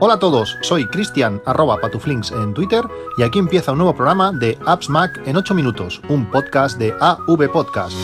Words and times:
Hola 0.00 0.14
a 0.14 0.18
todos, 0.20 0.56
soy 0.62 0.86
Cristian 0.86 1.42
arroba 1.44 1.80
patuflinks 1.80 2.30
en 2.30 2.54
Twitter 2.54 2.84
y 3.16 3.24
aquí 3.24 3.40
empieza 3.40 3.72
un 3.72 3.78
nuevo 3.78 3.96
programa 3.96 4.30
de 4.30 4.56
Apps 4.64 4.88
Mac 4.88 5.20
en 5.26 5.36
8 5.36 5.54
minutos, 5.56 6.00
un 6.08 6.30
podcast 6.30 6.78
de 6.78 6.94
AV 7.00 7.50
Podcast. 7.50 7.96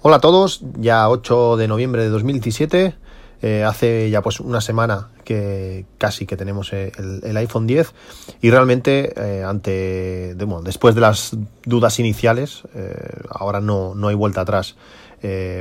Hola 0.00 0.16
a 0.16 0.20
todos, 0.20 0.60
ya 0.78 1.10
8 1.10 1.56
de 1.56 1.66
noviembre 1.66 2.04
de 2.04 2.10
2017, 2.10 2.94
eh, 3.42 3.64
hace 3.64 4.10
ya 4.10 4.22
pues 4.22 4.40
una 4.40 4.60
semana 4.60 5.08
que 5.24 5.86
casi 5.98 6.26
que 6.26 6.36
tenemos 6.36 6.72
eh, 6.72 6.92
el, 7.22 7.36
iPhone 7.36 7.66
10 7.66 7.94
y 8.42 8.50
realmente 8.50 9.14
eh, 9.16 9.44
ante 9.44 10.34
bueno, 10.38 10.62
después 10.62 10.94
de 10.94 11.00
las 11.00 11.36
dudas 11.64 11.98
iniciales 11.98 12.62
ahora 13.30 13.60
no, 13.60 13.94
no 13.94 14.08
hay 14.08 14.14
vuelta 14.14 14.42
atrás. 14.42 14.76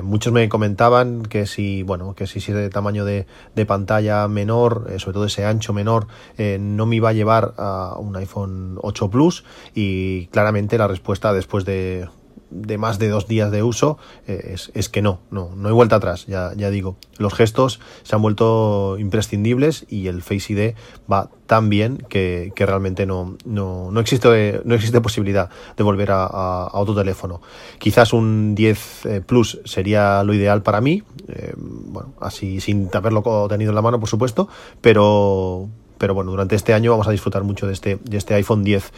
Muchos 0.04 0.32
me 0.32 0.48
comentaban 0.48 1.24
que 1.24 1.46
si 1.46 1.84
bueno 1.84 2.16
que 2.16 2.28
si 2.28 2.40
ese 2.40 2.70
tamaño 2.70 3.04
de, 3.04 3.28
de 3.56 3.66
pantalla 3.66 4.26
menor 4.30 4.88
sobre 5.00 5.14
todo 5.14 5.26
ese 5.26 5.44
ancho 5.44 5.74
menor 5.74 6.08
no 6.38 6.86
me 6.86 6.96
iba 6.96 7.10
a 7.10 7.14
llevar 7.14 7.56
a 7.58 7.96
un 8.00 8.16
iPhone 8.16 8.78
8 8.82 9.10
Plus. 9.10 9.44
Y 9.76 10.28
claramente 10.28 10.78
la 10.78 10.88
respuesta 10.88 11.34
después 11.34 11.66
de 11.66 12.08
de 12.50 12.78
más 12.78 13.00
de 13.00 13.10
dos 13.10 13.28
días 13.28 13.52
de 13.52 13.64
uso 13.64 13.98
eh, 14.28 14.56
es, 14.74 14.90
que 14.90 15.02
no, 15.02 15.20
no, 15.32 15.52
no 15.56 15.68
hay 15.68 15.74
vuelta 15.74 15.98
atrás, 15.98 16.26
ya, 16.28 16.52
ya 16.56 16.70
digo. 16.70 16.98
Los 17.18 17.34
gestos 17.34 17.80
se 18.04 18.16
han 18.16 18.22
vuelto 18.22 18.98
imprescindibles 18.98 19.86
y 19.90 20.08
el 20.08 20.22
Face 20.22 20.54
ID 20.54 20.76
va 21.12 21.30
tan 21.50 21.70
bien 21.70 21.98
que, 22.10 22.54
realmente 22.56 23.06
no, 23.06 23.36
no, 23.44 23.90
no, 23.92 24.00
existe, 24.00 24.62
no 24.64 24.76
existe 24.76 25.02
posibilidad 25.02 25.50
de 25.76 25.84
volver 25.84 26.10
a, 26.12 26.70
otro 26.74 26.96
teléfono. 26.96 27.42
Quizás 27.80 28.14
un 28.14 28.56
10 28.56 29.06
eh, 29.06 29.22
Plus 29.22 29.60
sería 29.66 30.24
lo 30.24 30.34
ideal 30.34 30.62
para 30.62 30.80
mí, 30.80 31.04
eh, 31.28 31.54
bueno, 31.58 32.14
así 32.22 32.62
sin 32.62 32.90
haberlo 32.94 33.48
tenido 33.50 33.72
en 33.72 33.76
la 33.76 33.82
mano, 33.82 34.00
por 34.00 34.10
supuesto, 34.10 34.48
pero, 34.80 35.68
pero 36.00 36.16
bueno, 36.16 36.32
durante 36.32 36.56
este 36.56 36.74
año 36.74 36.90
vamos 36.90 37.08
a 37.08 37.12
disfrutar 37.12 37.44
mucho 37.44 37.68
de 37.68 37.74
este, 37.74 38.00
de 38.04 38.18
este 38.18 38.34
iPhone 38.34 38.64
10. 38.64 38.92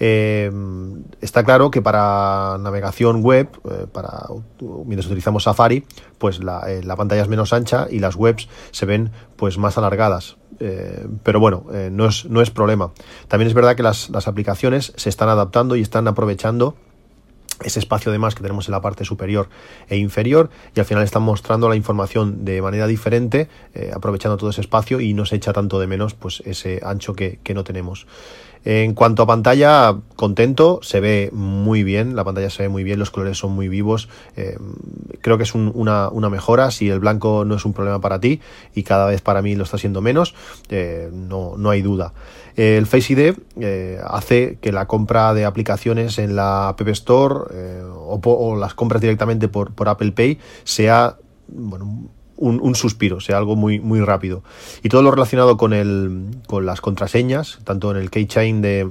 Eh, 0.00 0.52
está 1.22 1.44
claro 1.44 1.70
que 1.70 1.80
para 1.80 2.58
navegación 2.60 3.22
web, 3.22 3.48
eh, 3.64 3.86
para 3.90 4.26
mientras 4.84 5.06
utilizamos 5.06 5.44
Safari, 5.44 5.86
pues 6.18 6.40
eh, 6.40 6.82
la, 6.84 6.96
pantalla 6.96 7.22
es 7.22 7.28
menos 7.28 7.52
ancha 7.54 7.86
y 7.90 8.00
las 8.00 8.16
webs 8.16 8.48
se 8.72 8.84
ven 8.84 9.10
pues 9.36 9.56
más 9.56 9.78
alargadas. 9.78 10.36
pero 11.22 11.38
bueno, 11.38 11.66
no, 11.92 12.06
es, 12.06 12.24
no 12.24 12.42
es 12.42 12.50
problema. 12.50 12.90
También 13.28 13.46
es 13.46 13.54
verdad 13.54 13.76
que 13.76 13.84
las, 13.84 14.10
las 14.10 14.26
aplicaciones 14.26 14.92
se 14.96 15.08
están 15.08 15.28
adaptando 15.28 15.76
y 15.76 15.80
están 15.80 16.08
aprovechando 16.08 16.74
ese 17.62 17.78
espacio 17.78 18.12
de 18.12 18.18
más 18.18 18.34
que 18.34 18.42
tenemos 18.42 18.68
en 18.68 18.72
la 18.72 18.80
parte 18.80 19.04
superior 19.04 19.48
e 19.88 19.96
inferior 19.96 20.50
y 20.74 20.80
al 20.80 20.86
final 20.86 21.02
están 21.02 21.22
mostrando 21.22 21.68
la 21.68 21.76
información 21.76 22.44
de 22.44 22.62
manera 22.62 22.86
diferente 22.86 23.48
aprovechando 23.92 24.36
todo 24.36 24.50
ese 24.50 24.60
espacio 24.60 25.00
y 25.00 25.14
no 25.14 25.26
se 25.26 25.36
echa 25.36 25.52
tanto 25.52 25.80
de 25.80 25.86
menos 25.86 26.14
pues 26.14 26.42
ese 26.46 26.80
ancho 26.84 27.14
que, 27.14 27.38
que 27.42 27.54
no 27.54 27.64
tenemos 27.64 28.06
en 28.64 28.94
cuanto 28.94 29.22
a 29.22 29.26
pantalla, 29.26 29.96
contento, 30.16 30.80
se 30.82 31.00
ve 31.00 31.30
muy 31.32 31.84
bien, 31.84 32.16
la 32.16 32.24
pantalla 32.24 32.50
se 32.50 32.64
ve 32.64 32.68
muy 32.68 32.84
bien, 32.84 32.98
los 32.98 33.10
colores 33.10 33.38
son 33.38 33.52
muy 33.52 33.68
vivos. 33.68 34.08
Eh, 34.36 34.58
creo 35.20 35.38
que 35.38 35.44
es 35.44 35.54
una, 35.54 36.10
mejora. 36.30 36.70
Si 36.70 36.88
el 36.90 36.98
blanco 36.98 37.44
no 37.44 37.54
es 37.54 37.64
un 37.64 37.72
problema 37.72 38.00
para 38.00 38.20
ti 38.20 38.40
y 38.74 38.82
cada 38.82 39.06
vez 39.06 39.22
para 39.22 39.42
mí 39.42 39.54
lo 39.54 39.64
está 39.64 39.78
siendo 39.78 40.00
menos, 40.00 40.34
eh, 40.68 41.08
no, 41.12 41.54
no, 41.56 41.70
hay 41.70 41.82
duda. 41.82 42.12
El 42.56 42.86
Face 42.86 43.12
ID 43.12 43.36
eh, 43.60 44.00
hace 44.04 44.58
que 44.60 44.72
la 44.72 44.86
compra 44.86 45.32
de 45.32 45.44
aplicaciones 45.44 46.18
en 46.18 46.34
la 46.34 46.68
App 46.68 46.80
Store 46.88 47.47
o, 47.92 48.56
las 48.56 48.74
compras 48.74 49.00
directamente 49.00 49.48
por, 49.48 49.72
por 49.72 49.88
Apple 49.88 50.12
Pay 50.12 50.38
sea 50.64 51.16
bueno, 51.48 52.08
un, 52.36 52.74
suspiro, 52.74 53.20
sea 53.20 53.38
algo 53.38 53.56
muy, 53.56 53.80
muy 53.80 54.00
rápido. 54.00 54.42
Y 54.82 54.88
todo 54.88 55.02
lo 55.02 55.10
relacionado 55.10 55.56
con, 55.56 55.72
el, 55.72 56.26
con 56.46 56.66
las 56.66 56.80
contraseñas, 56.80 57.58
tanto 57.64 57.90
en 57.90 57.96
el 57.96 58.10
keychain 58.10 58.60
de, 58.62 58.88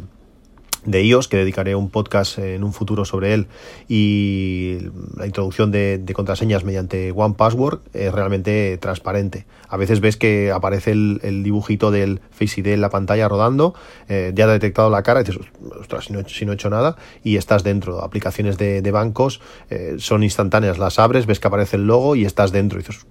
de 0.88 1.04
iOS, 1.04 1.28
que 1.28 1.38
dedicaré 1.38 1.76
un 1.76 1.90
podcast 1.92 2.40
en 2.40 2.64
un 2.64 2.74
futuro 2.74 3.06
sobre 3.06 3.34
él, 3.34 3.48
y 3.88 4.78
la 5.16 5.28
introducción 5.28 5.70
de, 5.70 6.04
contraseñas 6.14 6.64
mediante 6.64 7.12
One 7.12 7.36
Password 7.38 7.82
es 7.94 8.12
realmente 8.12 8.78
transparente. 8.80 9.46
A 9.68 9.78
veces 9.78 10.00
ves 10.00 10.18
que 10.18 10.52
aparece 10.52 10.92
el, 10.92 11.44
dibujito 11.44 11.92
del 11.92 12.22
Face 12.32 12.62
ID 12.62 12.68
en 12.68 12.82
la 12.82 12.90
pantalla 12.90 13.28
rodando, 13.28 13.76
eh, 14.08 14.32
ya 14.34 14.46
ha 14.46 14.48
detectado 14.48 14.90
la 14.90 15.04
cara, 15.04 15.22
y 15.22 15.26
dices, 15.26 15.46
ostras, 15.80 16.06
si 16.06 16.14
no, 16.14 16.28
si 16.28 16.46
no, 16.46 16.54
he 16.54 16.56
hecho 16.56 16.70
nada, 16.70 16.96
y 17.24 17.36
estás 17.36 17.64
dentro. 17.64 18.02
Aplicaciones 18.04 18.58
de, 18.58 18.92
bancos 18.92 19.42
eh, 19.70 19.96
son 20.00 20.24
instantáneas, 20.24 20.78
las 20.78 20.98
abres, 20.98 21.26
ves 21.26 21.40
que 21.40 21.48
aparece 21.48 21.76
el 21.76 21.86
logo 21.86 22.16
y 22.16 22.26
estás 22.26 22.52
dentro, 22.52 22.80
y 22.80 22.84
dices, 22.84 23.06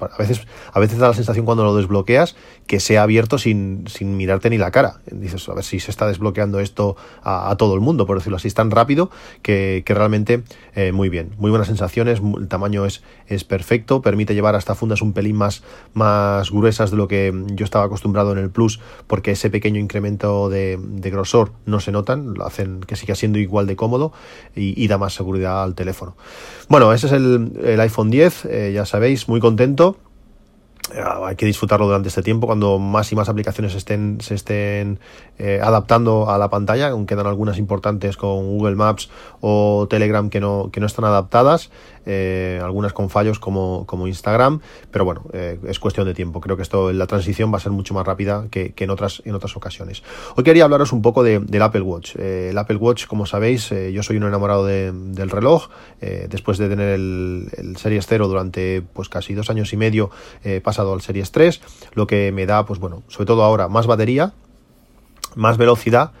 a 0.00 0.18
veces, 0.18 0.46
a 0.72 0.80
veces 0.80 0.98
da 0.98 1.08
la 1.08 1.14
sensación 1.14 1.44
cuando 1.44 1.64
lo 1.64 1.76
desbloqueas 1.76 2.36
que 2.66 2.80
se 2.80 2.98
ha 2.98 3.02
abierto 3.02 3.38
sin, 3.38 3.84
sin 3.86 4.16
mirarte 4.16 4.50
ni 4.50 4.58
la 4.58 4.70
cara. 4.70 5.00
Dices, 5.10 5.48
a 5.48 5.54
ver 5.54 5.64
si 5.64 5.80
se 5.80 5.90
está 5.90 6.06
desbloqueando 6.06 6.60
esto 6.60 6.96
a, 7.22 7.54
todo 7.56 7.74
el 7.74 7.80
mundo, 7.80 8.06
por 8.06 8.18
decirlo 8.18 8.36
así, 8.36 8.48
es 8.48 8.54
tan 8.54 8.70
rápido 8.70 9.10
que, 9.42 9.84
realmente 9.86 10.42
eh, 10.74 10.92
muy 10.92 11.08
bien. 11.08 11.34
Muy 11.38 11.50
buenas 11.50 11.68
sensaciones, 11.68 12.20
el 12.38 12.48
tamaño 12.48 12.86
es, 12.86 13.02
es 13.26 13.44
perfecto, 13.44 14.00
permite 14.02 14.34
llevar 14.34 14.54
hasta 14.54 14.74
fundas 14.74 15.02
un 15.02 15.12
pelín 15.12 15.36
más, 15.36 15.62
más 15.92 16.50
gruesas 16.50 16.90
de 16.90 16.96
lo 16.96 17.08
que 17.08 17.32
yo 17.48 17.64
estaba 17.64 17.84
acostumbrado 17.84 18.32
en 18.32 18.38
el 18.38 18.50
Plus, 18.50 18.80
porque 19.06 19.32
ese 19.32 19.50
pequeño 19.50 19.78
incremento 19.80 20.48
de, 20.48 20.78
grosor 21.12 21.52
no 21.66 21.80
se 21.80 21.92
notan, 21.92 22.34
lo 22.34 22.46
hacen 22.46 22.80
que 22.80 22.96
siga 22.96 23.14
siendo 23.14 23.38
igual 23.38 23.66
de 23.66 23.76
cómodo 23.76 24.12
y, 24.54 24.86
da 24.88 24.98
más 24.98 25.14
seguridad 25.14 25.62
al 25.62 25.74
teléfono. 25.74 26.16
Bueno, 26.68 26.92
ese 26.92 27.06
es 27.06 27.12
el, 27.12 27.80
iPhone 27.80 28.10
10, 28.10 28.44
eh, 28.46 28.72
ya 28.74 28.86
sabéis, 28.86 29.28
muy 29.28 29.40
contento 29.40 29.51
eh, 30.94 31.00
hay 31.24 31.36
que 31.36 31.46
disfrutarlo 31.46 31.86
durante 31.86 32.08
este 32.08 32.22
tiempo 32.22 32.46
cuando 32.46 32.78
más 32.78 33.10
y 33.12 33.16
más 33.16 33.28
aplicaciones 33.28 33.74
estén, 33.74 34.20
se 34.20 34.34
estén 34.34 34.98
eh, 35.38 35.60
adaptando 35.62 36.28
a 36.28 36.38
la 36.38 36.50
pantalla, 36.50 36.88
aunque 36.88 37.14
quedan 37.14 37.26
algunas 37.26 37.58
importantes 37.58 38.16
con 38.16 38.48
Google 38.48 38.74
Maps 38.74 39.08
o 39.40 39.86
Telegram 39.88 40.28
que 40.28 40.40
no, 40.40 40.70
que 40.72 40.80
no 40.80 40.86
están 40.86 41.04
adaptadas, 41.04 41.70
eh, 42.06 42.60
algunas 42.62 42.92
con 42.92 43.10
fallos 43.10 43.38
como, 43.38 43.86
como 43.86 44.06
Instagram, 44.06 44.60
pero 44.90 45.04
bueno, 45.04 45.24
es 45.32 45.78
cuestión 45.78 46.06
de 46.06 46.14
tiempo. 46.14 46.40
Creo 46.40 46.56
que 46.56 46.62
esto, 46.62 46.92
la 46.92 47.06
transición 47.06 47.52
va 47.52 47.58
a 47.58 47.60
ser 47.60 47.72
mucho 47.72 47.94
más 47.94 48.06
rápida 48.06 48.46
que, 48.50 48.74
en, 48.76 48.90
otras, 48.90 49.22
en 49.24 49.34
otras 49.34 49.56
ocasiones. 49.56 50.02
Hoy 50.36 50.44
quería 50.44 50.64
hablaros 50.64 50.92
un 50.92 51.02
poco 51.02 51.22
del 51.22 51.62
Apple 51.62 51.82
Watch. 51.82 52.16
el 52.16 52.56
Apple 52.56 52.76
Watch, 52.76 53.06
como 53.06 53.26
sabéis, 53.26 53.70
yo 53.70 54.02
soy 54.02 54.16
un 54.16 54.24
enamorado 54.24 54.66
del 54.66 55.30
reloj. 55.30 55.68
después 56.00 56.58
de 56.58 56.68
tener 56.68 56.88
el, 56.88 57.48
el 57.56 57.76
Series 57.76 58.06
0 58.06 58.28
durante 58.28 58.82
pues 58.82 59.08
casi 59.08 59.34
dos 59.34 59.50
años 59.50 59.72
y 59.72 59.76
medio, 59.76 60.10
pasado 60.62 60.92
al 60.92 61.00
Series 61.00 61.32
3, 61.32 61.60
lo 61.94 62.06
que 62.06 62.32
me 62.32 62.46
da, 62.46 62.66
pues 62.66 62.80
bueno, 62.80 63.02
sobre 63.08 63.26
todo 63.26 63.42
ahora, 63.42 63.68
más 63.68 63.86
batería, 63.86 64.32
más 65.34 65.56
velocidad, 65.56 66.12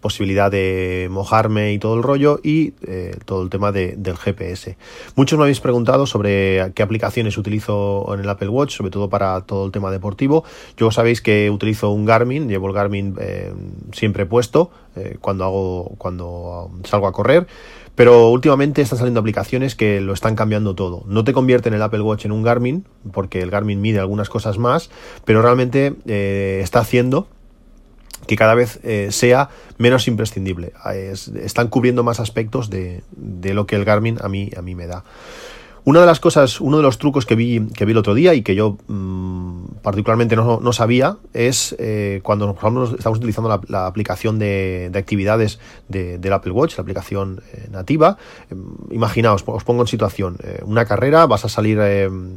posibilidad 0.00 0.50
de 0.50 1.08
mojarme 1.10 1.72
y 1.72 1.78
todo 1.78 1.94
el 1.94 2.02
rollo 2.02 2.40
y 2.42 2.72
eh, 2.86 3.16
todo 3.24 3.42
el 3.42 3.50
tema 3.50 3.72
del 3.72 4.16
GPS. 4.16 4.76
Muchos 5.14 5.38
me 5.38 5.44
habéis 5.44 5.60
preguntado 5.60 6.06
sobre 6.06 6.72
qué 6.74 6.82
aplicaciones 6.82 7.38
utilizo 7.38 8.12
en 8.14 8.20
el 8.20 8.28
Apple 8.28 8.48
Watch, 8.48 8.76
sobre 8.76 8.90
todo 8.90 9.08
para 9.08 9.40
todo 9.42 9.66
el 9.66 9.72
tema 9.72 9.90
deportivo. 9.90 10.44
Yo 10.76 10.90
sabéis 10.90 11.20
que 11.20 11.50
utilizo 11.50 11.90
un 11.90 12.04
Garmin, 12.04 12.48
llevo 12.48 12.68
el 12.68 12.72
Garmin 12.72 13.16
eh, 13.20 13.52
siempre 13.92 14.26
puesto 14.26 14.70
eh, 14.96 15.16
cuando 15.20 15.44
hago 15.44 15.92
cuando 15.98 16.70
salgo 16.84 17.06
a 17.06 17.12
correr. 17.12 17.46
Pero 17.94 18.30
últimamente 18.30 18.80
están 18.80 18.98
saliendo 18.98 19.20
aplicaciones 19.20 19.74
que 19.74 20.00
lo 20.00 20.14
están 20.14 20.34
cambiando 20.34 20.74
todo. 20.74 21.02
No 21.06 21.24
te 21.24 21.34
convierten 21.34 21.74
el 21.74 21.82
Apple 21.82 22.00
Watch 22.00 22.24
en 22.24 22.32
un 22.32 22.42
Garmin, 22.42 22.86
porque 23.12 23.42
el 23.42 23.50
Garmin 23.50 23.80
mide 23.80 23.98
algunas 23.98 24.30
cosas 24.30 24.56
más, 24.56 24.90
pero 25.26 25.42
realmente 25.42 25.96
está 26.62 26.78
haciendo 26.78 27.26
que 28.30 28.36
cada 28.36 28.54
vez 28.54 28.78
eh, 28.84 29.08
sea 29.10 29.48
menos 29.76 30.06
imprescindible. 30.06 30.72
están 31.42 31.66
cubriendo 31.66 32.04
más 32.04 32.20
aspectos 32.20 32.70
de, 32.70 33.02
de, 33.10 33.54
lo 33.54 33.66
que 33.66 33.74
el 33.74 33.84
Garmin 33.84 34.18
a 34.22 34.28
mí, 34.28 34.50
a 34.56 34.62
mí 34.62 34.76
me 34.76 34.86
da. 34.86 35.02
Una 35.82 35.98
de 35.98 36.06
las 36.06 36.20
cosas, 36.20 36.60
uno 36.60 36.76
de 36.76 36.84
los 36.84 36.98
trucos 36.98 37.26
que 37.26 37.34
vi, 37.34 37.66
que 37.74 37.84
vi 37.86 37.90
el 37.90 37.98
otro 37.98 38.14
día 38.14 38.34
y 38.34 38.42
que 38.42 38.54
yo 38.54 38.76
mm, 38.86 39.80
particularmente 39.82 40.36
no, 40.36 40.72
sabía 40.72 41.16
es 41.32 41.74
eh, 41.80 42.20
cuando 42.22 42.50
estamos 42.96 43.18
utilizando 43.18 43.60
la, 43.66 43.86
aplicación 43.86 44.38
de, 44.38 44.92
actividades 44.94 45.58
del 45.88 46.32
Apple 46.32 46.52
Watch, 46.52 46.76
la 46.76 46.82
aplicación 46.82 47.42
eh, 47.52 47.66
nativa. 47.72 48.16
Em, 48.48 48.62
imaginaos, 48.92 49.42
os 49.44 49.64
pongo 49.64 49.82
en 49.82 49.88
situación, 49.88 50.36
una 50.62 50.84
carrera, 50.84 51.26
vas 51.26 51.44
a 51.44 51.48
salir, 51.48 51.80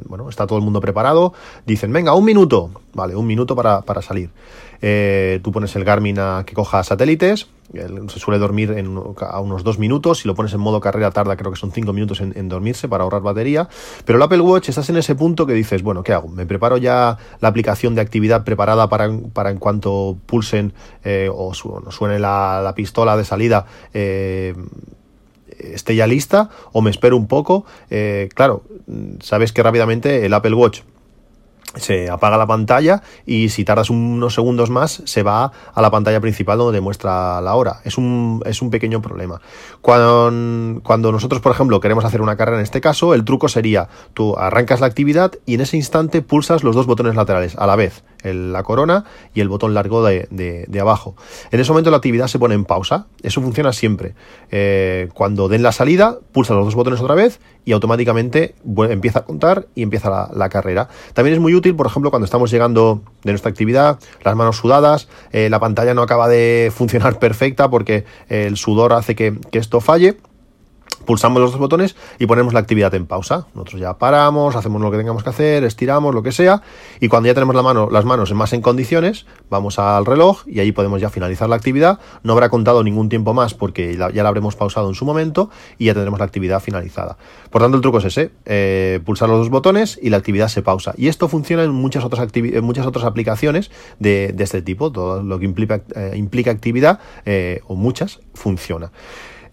bueno, 0.05 0.27
está 0.27 0.47
todo 0.47 0.57
el 0.57 0.63
mundo 0.63 0.81
preparado, 0.81 1.33
dicen, 1.67 1.93
venga, 1.93 2.15
un 2.15 2.25
minuto, 2.25 2.71
vale, 2.95 3.15
un 3.15 3.27
minuto 3.27 3.55
para, 3.55 3.81
para 3.81 4.01
salir. 4.01 4.31
Tú 4.81 5.51
pones 5.51 5.75
el 5.75 5.83
Garmin 5.83 6.19
a 6.19 6.43
que 6.45 6.53
coja 6.53 6.83
satélites, 6.83 7.47
se 7.71 8.19
suele 8.19 8.39
dormir 8.39 8.71
en, 8.71 8.97
a 9.19 9.39
unos 9.39 9.63
dos 9.63 9.79
minutos. 9.79 10.19
Si 10.19 10.27
lo 10.27 10.35
pones 10.35 10.53
en 10.53 10.59
modo 10.59 10.79
carrera, 10.79 11.11
tarda 11.11 11.35
creo 11.35 11.51
que 11.51 11.59
son 11.59 11.71
cinco 11.71 11.93
minutos 11.93 12.21
en, 12.21 12.49
dormirse 12.49 12.87
para 12.87 13.03
ahorrar 13.03 13.21
batería. 13.21 13.67
Pero 14.05 14.17
el 14.17 14.23
Apple 14.23 14.41
Watch 14.41 14.69
estás 14.69 14.89
en 14.89 14.97
ese 14.97 15.15
punto 15.15 15.45
que 15.45 15.53
dices, 15.53 15.81
bueno, 15.81 16.03
¿qué 16.03 16.13
hago? 16.13 16.27
Me 16.27 16.45
preparo 16.45 16.77
ya 16.77 17.17
la 17.39 17.47
aplicación 17.47 17.95
de 17.95 18.01
actividad 18.01 18.43
preparada 18.43 18.89
para, 18.89 19.09
para 19.33 19.49
en 19.49 19.57
cuanto 19.57 20.17
pulsen 20.25 20.73
eh, 21.03 21.29
o 21.33 21.53
suene 21.53 22.19
la, 22.19 22.73
pistola 22.75 23.17
de 23.17 23.25
salida. 23.25 23.65
Eh, 23.93 24.53
esté 25.57 25.95
ya 25.95 26.07
lista 26.07 26.49
o 26.73 26.81
me 26.81 26.91
espero 26.91 27.17
un 27.17 27.27
poco. 27.27 27.65
claro, 28.35 28.63
sabes 29.21 29.51
que 29.51 29.63
rápidamente 29.63 30.25
el 30.25 30.33
Apple 30.33 30.53
Watch 30.53 30.81
se 31.75 32.09
apaga 32.09 32.37
la 32.37 32.47
pantalla 32.47 33.01
y 33.25 33.49
si 33.49 33.65
tardas 33.65 33.89
unos 33.89 34.33
segundos 34.33 34.69
más 34.69 35.01
se 35.05 35.23
va 35.23 35.51
a 35.73 35.81
la 35.81 35.91
pantalla 35.91 36.19
principal 36.21 36.57
donde 36.57 36.81
muestra 36.81 37.41
la 37.41 37.55
hora. 37.55 37.81
Es 37.83 37.97
un, 37.97 38.41
es 38.45 38.61
un 38.61 38.69
pequeño 38.69 39.01
problema. 39.01 39.41
Cuando, 39.81 40.81
cuando, 40.83 41.11
nosotros, 41.11 41.41
por 41.41 41.51
ejemplo, 41.51 41.79
queremos 41.79 42.05
hacer 42.05 42.21
una 42.21 42.35
carrera 42.35 42.57
en 42.57 42.63
este 42.63 42.81
caso, 42.81 43.13
el 43.13 43.25
truco 43.25 43.47
sería 43.47 43.89
tú 44.13 44.37
arrancas 44.37 44.81
la 44.81 44.87
actividad 44.87 45.33
y 45.45 45.55
en 45.55 45.61
ese 45.61 45.77
instante 45.77 46.21
pulsas 46.21 46.63
los 46.63 46.75
dos 46.75 46.85
botones 46.85 47.15
laterales 47.15 47.55
a 47.57 47.67
la 47.67 47.75
vez 47.75 48.03
la 48.31 48.63
corona 48.63 49.03
y 49.33 49.41
el 49.41 49.49
botón 49.49 49.73
largo 49.73 50.03
de, 50.03 50.79
abajo. 50.79 51.15
En 51.51 51.59
ese 51.59 51.71
momento 51.71 51.91
la 51.91 51.97
actividad 51.97 52.27
se 52.27 52.39
pone 52.39 52.55
en 52.55 52.65
pausa. 52.65 53.07
Eso 53.21 53.41
funciona 53.41 53.73
siempre. 53.73 54.15
Eh, 54.51 55.09
cuando 55.13 55.49
den 55.49 55.63
la 55.63 55.71
salida, 55.71 56.17
pulsa 56.31 56.53
los 56.53 56.65
dos 56.65 56.75
botones 56.75 57.01
otra 57.01 57.15
vez 57.15 57.39
y 57.65 57.71
automáticamente 57.71 58.55
empieza 58.89 59.19
a 59.19 59.25
contar 59.25 59.67
y 59.75 59.83
empieza 59.83 60.29
la, 60.33 60.49
carrera. 60.49 60.89
También 61.13 61.35
es 61.35 61.39
muy 61.39 61.55
útil, 61.55 61.75
por 61.75 61.87
ejemplo, 61.87 62.09
cuando 62.09 62.25
estamos 62.25 62.51
llegando 62.51 63.01
de 63.23 63.31
nuestra 63.31 63.49
actividad, 63.49 63.99
las 64.23 64.35
manos 64.35 64.57
sudadas, 64.57 65.07
eh, 65.31 65.49
la 65.49 65.59
pantalla 65.59 65.93
no 65.93 66.01
acaba 66.01 66.27
de 66.27 66.71
funcionar 66.75 67.19
perfecta 67.19 67.69
porque 67.69 68.05
el 68.29 68.57
sudor 68.57 68.93
hace 68.93 69.15
que 69.15 69.37
esto 69.53 69.79
falle 69.81 70.17
pulsamos 71.05 71.41
los 71.41 71.51
dos 71.51 71.59
botones 71.59 71.95
y 72.19 72.25
ponemos 72.25 72.53
la 72.53 72.59
actividad 72.59 72.93
en 72.95 73.05
pausa. 73.05 73.47
Nosotros 73.53 73.81
ya 73.81 73.97
paramos, 73.97 74.55
hacemos 74.55 74.81
lo 74.81 74.91
que 74.91 74.97
tengamos 74.97 75.23
que 75.23 75.29
hacer, 75.29 75.63
estiramos, 75.63 76.13
lo 76.13 76.23
que 76.23 76.31
sea, 76.31 76.61
y 76.99 77.07
cuando 77.07 77.27
ya 77.27 77.33
tenemos 77.33 77.55
la 77.55 77.61
mano, 77.61 77.89
las 77.91 78.05
manos 78.05 78.33
más 78.33 78.53
en 78.53 78.61
condiciones, 78.61 79.25
vamos 79.49 79.79
al 79.79 80.05
reloj 80.05 80.43
y 80.47 80.59
ahí 80.59 80.71
podemos 80.71 81.01
ya 81.01 81.09
finalizar 81.09 81.49
la 81.49 81.55
actividad. 81.55 81.99
No 82.23 82.33
habrá 82.33 82.49
contado 82.49 82.83
ningún 82.83 83.09
tiempo 83.09 83.33
más 83.33 83.53
porque 83.53 83.95
ya 83.95 84.23
la 84.23 84.29
habremos 84.29 84.55
pausado 84.55 84.89
en 84.89 84.95
su 84.95 85.05
momento 85.05 85.49
y 85.77 85.85
ya 85.85 85.93
tendremos 85.93 86.19
la 86.19 86.25
actividad 86.25 86.59
finalizada. 86.59 87.17
Por 87.49 87.61
tanto, 87.61 87.77
el 87.77 87.81
truco 87.81 87.99
es 87.99 88.05
ese, 88.05 88.31
eh, 88.45 88.99
pulsar 89.05 89.29
los 89.29 89.39
dos 89.39 89.49
botones 89.49 89.99
y 90.01 90.09
la 90.09 90.17
actividad 90.17 90.47
se 90.47 90.61
pausa. 90.61 90.93
Y 90.97 91.07
esto 91.07 91.27
funciona 91.27 91.63
en 91.63 91.71
muchas 91.71 92.03
otras, 92.03 92.27
en 92.33 92.63
muchas 92.63 92.85
otras 92.85 93.05
aplicaciones 93.05 93.71
de, 93.99 94.33
este 94.39 94.61
tipo, 94.61 94.91
todo 94.91 95.23
lo 95.23 95.39
que 95.39 95.45
implica, 95.45 95.81
eh, 95.95 96.13
implica 96.15 96.51
actividad, 96.51 96.99
eh, 97.25 97.61
o 97.67 97.75
muchas, 97.75 98.19
funciona. 98.33 98.91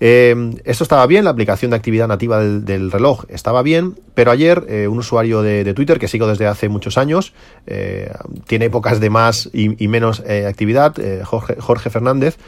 Eh, 0.01 0.55
esto 0.65 0.83
estaba 0.83 1.07
bien, 1.07 1.25
la 1.25 1.31
aplicación 1.31 1.71
de 1.71 1.77
actividad 1.77 2.09
nativa 2.09 2.41
del, 2.41 2.91
reloj 2.91 3.25
estaba 3.29 3.63
bien, 3.63 3.97
pero 4.15 4.31
ayer 4.31 4.65
eh, 4.69 4.89
un 4.89 4.99
usuario 4.99 5.43
de, 5.43 5.75
Twitter 5.75 5.99
que 5.99 6.09
sigo 6.09 6.27
desde 6.27 6.47
hace 6.47 6.71
muchos 6.71 6.97
años, 6.97 7.35
eh, 7.67 8.11
tiene 8.47 8.65
épocas 8.65 8.99
de 8.99 9.11
más 9.11 9.51
y, 9.53 9.89
menos 9.89 10.21
actividad, 10.21 10.95
Jorge, 11.25 11.91
Fernández, 11.91 12.39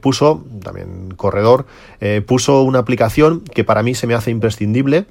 puso, 0.00 0.44
también 0.62 1.12
corredor, 1.16 1.66
puso 2.26 2.62
una 2.62 2.78
aplicación 2.78 3.40
que 3.40 3.64
para 3.64 3.82
mí 3.82 3.94
se 3.94 4.06
me 4.06 4.14
hace 4.14 4.30
imprescindible 4.30 5.06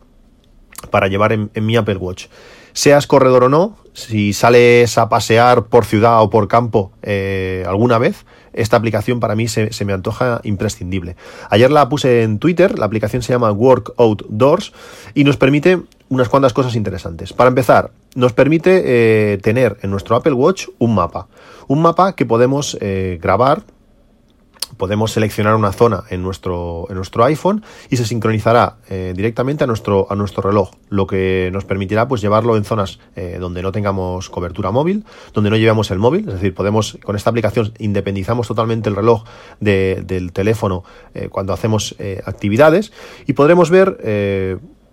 para 0.90 1.08
llevar 1.08 1.34
en 1.34 1.66
mi 1.66 1.76
Apple 1.76 1.98
Watch. 1.98 2.28
Seas 2.74 3.08
corredor 3.08 3.46
o 3.46 3.50
no, 3.50 3.78
si 3.94 4.34
sales 4.34 4.98
a 4.98 5.10
pasear 5.10 5.66
por 5.66 5.86
ciudad 5.86 6.22
o 6.22 6.30
por 6.30 6.48
campo 6.48 6.92
eh, 7.02 7.66
alguna 7.68 7.98
vez, 7.98 8.26
esta 8.60 8.78
aplicación 8.78 9.20
para 9.20 9.36
mí 9.36 9.48
se, 9.48 9.70
me 9.86 9.94
antoja 9.94 10.42
imprescindible. 10.44 11.16
Ayer 11.50 11.72
la 11.72 11.88
puse 11.90 12.24
en 12.24 12.40
Twitter, 12.40 12.78
la 12.78 12.86
aplicación 12.86 13.22
se 13.22 13.34
llama 13.34 13.52
Work 13.52 13.94
Outdoors 13.98 14.74
y 15.14 15.24
nos 15.24 15.38
permite 15.38 15.80
unas 16.10 16.30
cuantas 16.30 16.54
cosas 16.54 16.76
interesantes. 16.76 17.34
Para 17.34 17.50
empezar, 17.50 17.92
nos 18.16 18.34
permite 18.34 18.84
eh, 18.86 19.38
tener 19.38 19.78
en 19.82 19.92
nuestro 19.92 20.16
Apple 20.16 20.34
Watch 20.34 20.68
un 20.78 20.96
mapa. 20.96 21.28
Un 21.68 21.82
mapa 21.82 22.14
que 22.14 22.26
podemos 22.26 22.78
eh, 22.82 23.20
grabar 23.22 23.64
podemos 24.78 25.12
seleccionar 25.12 25.56
una 25.56 25.72
zona 25.72 26.04
en 26.10 26.22
nuestro, 26.22 26.86
en 26.90 26.96
nuestro 26.96 27.24
iPhone 27.26 27.64
y 27.90 27.98
se 27.98 28.06
sincronizará 28.06 28.78
eh, 28.90 29.14
directamente 29.16 29.64
a 29.64 29.68
nuestro, 29.68 30.08
a 30.10 30.16
nuestro 30.16 30.42
reloj, 30.42 30.72
lo 30.90 31.08
que 31.08 31.50
nos 31.54 31.66
permitirá 31.66 32.08
pues 32.08 32.22
llevarlo 32.22 32.58
en 32.58 32.64
zonas 32.64 33.00
eh, 33.16 33.38
donde 33.40 33.62
no 33.62 33.72
tengamos 33.72 34.30
cobertura 34.30 34.72
móvil, 34.72 35.06
donde 35.34 35.50
no 35.50 35.58
llevemos 35.58 35.92
el 35.92 36.00
móvil, 36.00 36.28
es 36.28 36.36
decir, 36.36 36.54
podemos 36.54 36.98
con 37.04 37.16
esta 37.16 37.30
aplicación 37.30 37.74
independizamos 37.80 38.48
totalmente 38.48 38.90
el 38.90 38.96
reloj 38.96 39.24
del 39.60 40.32
teléfono 40.34 40.84
eh, 41.14 41.30
cuando 41.30 41.54
hacemos 41.54 41.96
actividades 42.26 42.92
y 43.26 43.34
podremos 43.34 43.70
ver 43.70 43.98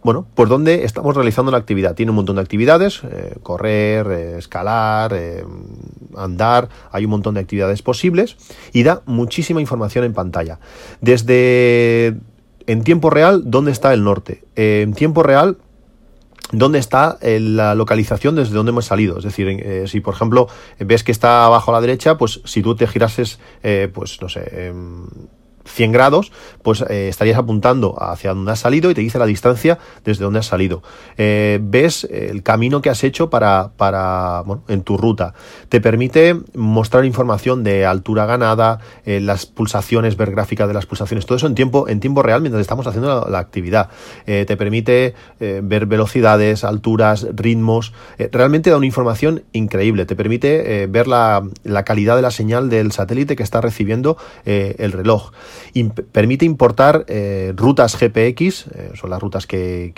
bueno, 0.06 0.24
por 0.36 0.48
dónde 0.48 0.84
estamos 0.84 1.16
realizando 1.16 1.50
la 1.50 1.58
actividad. 1.58 1.96
Tiene 1.96 2.10
un 2.10 2.16
montón 2.16 2.36
de 2.36 2.42
actividades, 2.42 3.00
eh, 3.02 3.34
correr, 3.42 4.06
eh, 4.06 4.38
escalar, 4.38 5.12
eh, 5.12 5.44
andar, 6.16 6.68
hay 6.92 7.04
un 7.06 7.10
montón 7.10 7.34
de 7.34 7.40
actividades 7.40 7.82
posibles 7.82 8.36
y 8.72 8.84
da 8.84 9.02
muchísima 9.06 9.60
información 9.60 10.04
en 10.04 10.12
pantalla. 10.12 10.60
Desde 11.00 12.18
en 12.68 12.84
tiempo 12.84 13.10
real, 13.10 13.50
¿dónde 13.50 13.72
está 13.72 13.92
el 13.92 14.04
norte? 14.04 14.44
en 14.54 14.94
tiempo 14.94 15.24
real, 15.24 15.58
dónde 16.52 16.78
está 16.78 17.18
la 17.20 17.74
localización 17.74 18.36
desde 18.36 18.54
donde 18.54 18.70
hemos 18.70 18.84
salido. 18.84 19.18
Es 19.18 19.24
decir, 19.24 19.88
si 19.88 19.98
por 19.98 20.14
ejemplo 20.14 20.46
ves 20.78 21.02
que 21.02 21.10
está 21.10 21.46
abajo 21.46 21.72
a 21.72 21.74
la 21.74 21.80
derecha, 21.80 22.16
pues 22.16 22.42
si 22.44 22.62
tú 22.62 22.76
te 22.76 22.86
girases, 22.86 23.40
pues 23.92 24.22
no 24.22 24.28
sé, 24.28 24.72
100 25.66 25.92
grados, 25.92 26.32
pues 26.62 26.84
eh, 26.88 27.08
estarías 27.08 27.38
apuntando 27.38 27.96
hacia 28.02 28.32
donde 28.34 28.52
has 28.52 28.60
salido 28.60 28.90
y 28.90 28.94
te 28.94 29.00
dice 29.00 29.18
la 29.18 29.26
distancia 29.26 29.78
desde 30.04 30.24
donde 30.24 30.38
has 30.38 30.46
salido. 30.46 30.82
Eh, 31.16 31.58
ves 31.62 32.04
el 32.10 32.42
camino 32.42 32.80
que 32.80 32.90
has 32.90 33.04
hecho 33.04 33.30
para, 33.30 33.70
para 33.76 34.42
bueno, 34.46 34.62
en 34.68 34.82
tu 34.82 34.96
ruta. 34.96 35.34
Te 35.68 35.80
permite 35.80 36.36
mostrar 36.54 37.04
información 37.04 37.64
de 37.64 37.86
altura 37.86 38.26
ganada, 38.26 38.80
eh, 39.04 39.20
las 39.20 39.46
pulsaciones, 39.46 40.16
ver 40.16 40.30
gráficas 40.30 40.68
de 40.68 40.74
las 40.74 40.86
pulsaciones, 40.86 41.26
todo 41.26 41.36
eso 41.36 41.46
en 41.46 41.54
tiempo, 41.54 41.88
en 41.88 42.00
tiempo 42.00 42.22
real 42.22 42.40
mientras 42.40 42.60
estamos 42.60 42.86
haciendo 42.86 43.26
la, 43.28 43.36
actividad. 43.36 43.90
te 44.24 44.56
permite 44.56 45.14
ver 45.38 45.86
velocidades, 45.86 46.64
alturas, 46.64 47.26
ritmos. 47.34 47.92
realmente 48.32 48.70
da 48.70 48.76
una 48.76 48.86
información 48.86 49.44
increíble. 49.52 50.06
Te 50.06 50.16
permite 50.16 50.86
ver 50.86 51.06
la, 51.06 51.46
la, 51.64 51.84
calidad 51.84 52.16
de 52.16 52.22
la 52.22 52.30
señal 52.30 52.70
del 52.70 52.92
satélite 52.92 53.36
que 53.36 53.42
está 53.42 53.60
recibiendo 53.60 54.16
el 54.44 54.92
reloj 54.92 55.32
permite 56.12 56.44
importar 56.44 57.04
eh, 57.08 57.52
rutas 57.56 57.98
GPX, 57.98 58.66
eh, 58.68 58.90
son 58.94 59.10
las 59.10 59.20
rutas 59.20 59.46
que, 59.46 59.92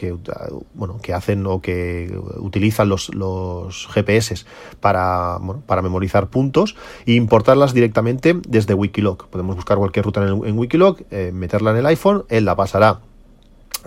bueno, 0.74 0.98
que 1.02 1.14
hacen 1.14 1.46
o 1.46 1.60
que 1.60 2.18
utilizan 2.36 2.88
los, 2.88 3.88
GPS 3.92 4.44
para, 4.80 5.38
para 5.66 5.82
memorizar 5.82 6.28
puntos 6.28 6.76
e 7.06 7.12
importarlas 7.12 7.74
directamente 7.74 8.34
desde 8.48 8.74
Wikiloc. 8.74 9.26
Podemos 9.28 9.56
buscar 9.56 9.78
cualquier 9.78 10.04
ruta 10.04 10.22
en, 10.26 10.44
en 10.44 10.58
Wikiloc, 10.58 11.02
eh, 11.10 11.30
meterla 11.32 11.72
en 11.72 11.78
el 11.78 11.86
iPhone, 11.86 12.24
él 12.28 12.44
la 12.44 12.56
pasará 12.56 13.00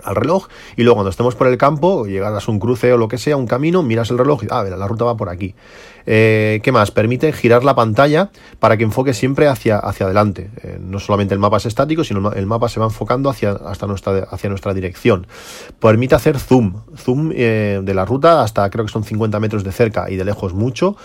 al 0.04 0.16
reloj 0.16 0.48
y 0.76 0.82
luego 0.82 0.96
cuando 0.96 1.10
estemos 1.10 1.34
por 1.34 1.46
el 1.46 1.58
campo, 1.58 2.06
llegas 2.06 2.48
a 2.48 2.50
un 2.50 2.58
cruce 2.58 2.92
o 2.92 2.98
lo 2.98 3.08
que 3.08 3.18
sea, 3.18 3.36
un 3.36 3.46
camino, 3.46 3.82
miras 3.82 4.10
el 4.10 4.18
reloj 4.18 4.44
y, 4.44 4.46
ah, 4.50 4.64
la 4.64 4.88
ruta 4.88 5.04
va 5.04 5.16
por 5.16 5.28
aquí. 5.28 5.54
Eh, 6.06 6.60
¿Qué 6.62 6.72
más? 6.72 6.90
Permite 6.90 7.32
girar 7.32 7.64
la 7.64 7.74
pantalla 7.74 8.30
para 8.58 8.76
que 8.76 8.84
enfoque 8.84 9.14
siempre 9.14 9.46
hacia, 9.46 9.78
hacia 9.78 10.06
adelante. 10.06 10.50
Eh, 10.62 10.78
no 10.80 10.98
solamente 10.98 11.34
el 11.34 11.40
mapa 11.40 11.58
es 11.58 11.66
estático, 11.66 12.04
sino 12.04 12.32
el 12.32 12.46
mapa 12.46 12.68
se 12.68 12.80
va 12.80 12.86
enfocando 12.86 13.30
hacia, 13.30 13.52
hasta 13.52 13.86
nuestra, 13.86 14.26
hacia 14.30 14.50
nuestra 14.50 14.74
dirección. 14.74 15.26
Permite 15.80 16.14
hacer 16.14 16.38
zoom, 16.38 16.74
zoom 16.96 17.32
eh, 17.34 17.80
de 17.82 17.94
la 17.94 18.04
ruta 18.04 18.42
hasta 18.42 18.68
creo 18.70 18.84
que 18.84 18.92
son 18.92 19.04
50 19.04 19.38
metros 19.40 19.64
de 19.64 19.72
cerca 19.72 20.10
y 20.10 20.16
de 20.16 20.24
lejos 20.24 20.54
mucho, 20.54 20.96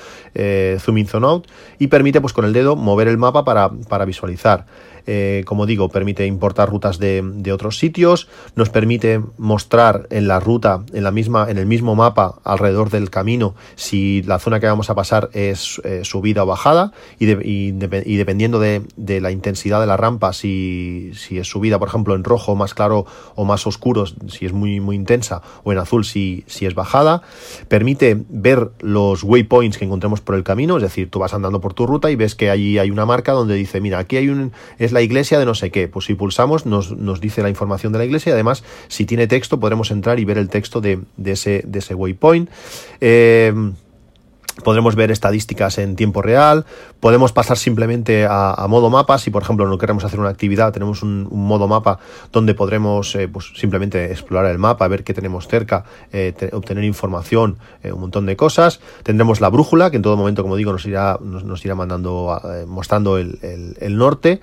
zoom 0.79 0.97
in, 0.97 1.07
zoom 1.07 1.25
out, 1.25 1.47
y 1.79 1.87
permite 1.87 2.21
pues 2.21 2.33
con 2.33 2.45
el 2.45 2.53
dedo 2.53 2.75
mover 2.75 3.07
el 3.07 3.17
mapa 3.17 3.43
para, 3.43 3.69
para 3.69 4.05
visualizar. 4.05 4.65
Eh, 5.09 5.43
como 5.45 5.65
digo, 5.65 5.87
permite 5.87 6.25
importar 6.25 6.69
rutas 6.69 6.99
de, 6.99 7.23
otros 7.53 7.77
sitios, 7.79 8.27
nos 8.55 8.69
permite 8.69 9.21
mostrar 9.37 10.05
en 10.09 10.27
la 10.27 10.41
ruta, 10.41 10.83
en, 10.91 11.05
la 11.05 11.11
misma, 11.11 11.49
en 11.49 11.57
el 11.57 11.65
mismo 11.65 11.95
mapa 11.95 12.39
alrededor 12.43 12.89
del 12.89 13.09
camino, 13.09 13.55
si 13.75 14.21
la 14.23 14.37
zona 14.37 14.59
que 14.59 14.67
vamos 14.67 14.89
a 14.89 14.95
pasar 14.95 15.29
es 15.31 15.81
eh, 15.85 16.01
subida 16.03 16.43
o 16.43 16.45
bajada, 16.45 16.91
y, 17.19 17.71
dependiendo 17.71 18.59
de, 18.59 18.81
la 19.21 19.31
intensidad 19.31 19.79
de 19.79 19.87
la 19.87 19.95
rampa, 19.95 20.33
si, 20.33 21.13
es 21.31 21.47
subida, 21.47 21.79
por 21.79 21.87
ejemplo, 21.87 22.13
en 22.13 22.25
rojo 22.25 22.55
más 22.57 22.73
claro 22.73 23.05
o 23.35 23.45
más 23.45 23.65
oscuro, 23.65 24.05
si 24.05 24.45
es 24.45 24.51
muy, 24.51 24.81
muy 24.81 24.97
intensa, 24.97 25.41
o 25.63 25.71
en 25.71 25.77
azul 25.77 26.03
si, 26.03 26.43
es 26.47 26.75
bajada, 26.75 27.21
permite 27.69 28.25
ver 28.27 28.71
los 28.81 29.23
waypoints 29.23 29.77
que 29.77 29.85
encontremos 29.85 30.19
por 30.19 30.35
el 30.35 30.43
camino, 30.43 30.75
es 30.75 30.83
decir, 30.83 31.09
tú 31.09 31.19
vas 31.19 31.33
andando 31.33 31.61
por 31.61 31.73
tu 31.73 31.87
ruta 31.87 32.11
y 32.11 32.17
ves 32.17 32.35
que 32.35 32.49
allí 32.49 32.77
hay 32.77 32.91
una 32.91 33.05
marca 33.05 33.31
donde 33.31 33.55
dice, 33.55 33.79
mira, 33.79 33.99
aquí 33.99 34.17
hay 34.17 34.27
un, 34.27 34.51
la 34.97 35.03
iglesia 35.03 35.37
de 35.37 35.45
no 35.45 35.53
sé 35.53 35.69
qué. 35.69 35.87
Pues 35.87 36.05
si 36.05 36.15
pulsamos 36.15 36.65
nos, 36.65 36.91
nos 36.91 37.21
dice 37.21 37.43
la 37.43 37.49
información 37.49 37.93
de 37.93 37.99
la 37.99 38.05
iglesia 38.05 38.31
y 38.31 38.33
además 38.33 38.63
si 38.87 39.05
tiene 39.05 39.27
texto 39.27 39.59
podremos 39.59 39.91
entrar 39.91 40.19
y 40.19 40.25
ver 40.25 40.39
el 40.39 40.49
texto 40.49 40.81
de, 40.81 41.01
ese, 41.23 41.61
de 41.67 41.79
ese 41.79 41.93
waypoint. 41.93 42.49
Eh, 42.99 43.53
Podremos 44.63 44.95
ver 44.95 45.11
estadísticas 45.11 45.77
en 45.77 45.95
tiempo 45.95 46.21
real, 46.21 46.65
podemos 46.99 47.31
pasar 47.31 47.57
simplemente 47.57 48.25
a, 48.27 48.65
modo 48.67 48.89
mapa, 48.89 49.17
si 49.19 49.29
por 49.29 49.43
ejemplo 49.43 49.67
no 49.67 49.77
queremos 49.77 50.03
hacer 50.03 50.19
una 50.19 50.29
actividad, 50.29 50.73
tenemos 50.73 51.03
un, 51.03 51.27
modo 51.31 51.67
mapa 51.67 51.99
donde 52.31 52.55
podremos 52.55 53.15
eh, 53.15 53.27
pues, 53.27 53.51
simplemente 53.55 54.11
explorar 54.11 54.51
el 54.51 54.57
mapa, 54.57 54.87
ver 54.87 55.03
qué 55.03 55.13
tenemos 55.13 55.47
cerca, 55.47 55.85
eh, 56.11 56.33
obtener 56.53 56.83
información, 56.83 57.57
eh, 57.83 57.91
un 57.91 58.01
montón 58.01 58.25
de 58.25 58.35
cosas. 58.35 58.79
Tendremos 59.03 59.41
la 59.41 59.49
brújula, 59.49 59.91
que 59.91 59.97
en 59.97 60.01
todo 60.01 60.17
momento, 60.17 60.41
como 60.41 60.55
digo, 60.55 60.71
nos 60.71 60.85
irá, 60.85 61.19
nos, 61.21 61.63
irá 61.63 61.75
mandando, 61.75 62.41
mostrando 62.67 63.17
el, 63.17 63.37
el 63.79 63.97
norte. 63.97 64.41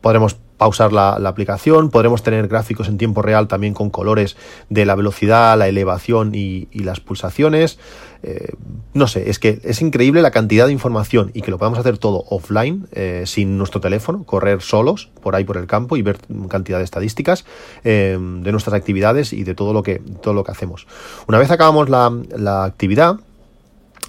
podremos 0.00 0.36
pausar 0.62 0.92
la, 0.92 1.14
aplicación, 1.14 1.90
podremos 1.90 2.22
tener 2.22 2.46
gráficos 2.46 2.86
en 2.86 2.96
tiempo 2.96 3.20
real 3.20 3.48
también 3.48 3.74
con 3.74 3.90
colores 3.90 4.36
de 4.70 4.86
la 4.86 4.94
velocidad, 4.94 5.58
la 5.58 5.66
elevación 5.66 6.36
y, 6.36 6.68
las 6.72 7.00
pulsaciones. 7.00 7.80
Eh, 8.22 8.52
no 8.94 9.08
sé, 9.08 9.28
es 9.28 9.40
que 9.40 9.60
es 9.64 9.82
increíble 9.82 10.22
la 10.22 10.30
cantidad 10.30 10.66
de 10.66 10.72
información 10.72 11.32
y 11.34 11.42
que 11.42 11.50
lo 11.50 11.58
podamos 11.58 11.80
hacer 11.80 11.98
todo 11.98 12.22
offline, 12.30 12.86
eh, 12.92 13.24
sin 13.26 13.58
nuestro 13.58 13.80
teléfono, 13.80 14.22
correr 14.22 14.62
solos 14.62 15.10
por 15.20 15.34
ahí 15.34 15.42
por 15.42 15.56
el 15.56 15.66
campo 15.66 15.96
y 15.96 16.02
ver 16.02 16.18
cantidad 16.48 16.78
de 16.78 16.84
estadísticas 16.84 17.44
eh, 17.82 18.16
de 18.20 18.52
nuestras 18.52 18.74
actividades 18.74 19.32
y 19.32 19.42
de 19.42 19.56
todo 19.56 19.72
lo 19.72 19.82
que, 19.82 19.98
todo 20.22 20.32
lo 20.32 20.44
que 20.44 20.52
hacemos. 20.52 20.86
Una 21.26 21.38
vez 21.38 21.50
acabamos 21.50 21.88
la, 21.88 22.16
la 22.36 22.62
actividad, 22.62 23.16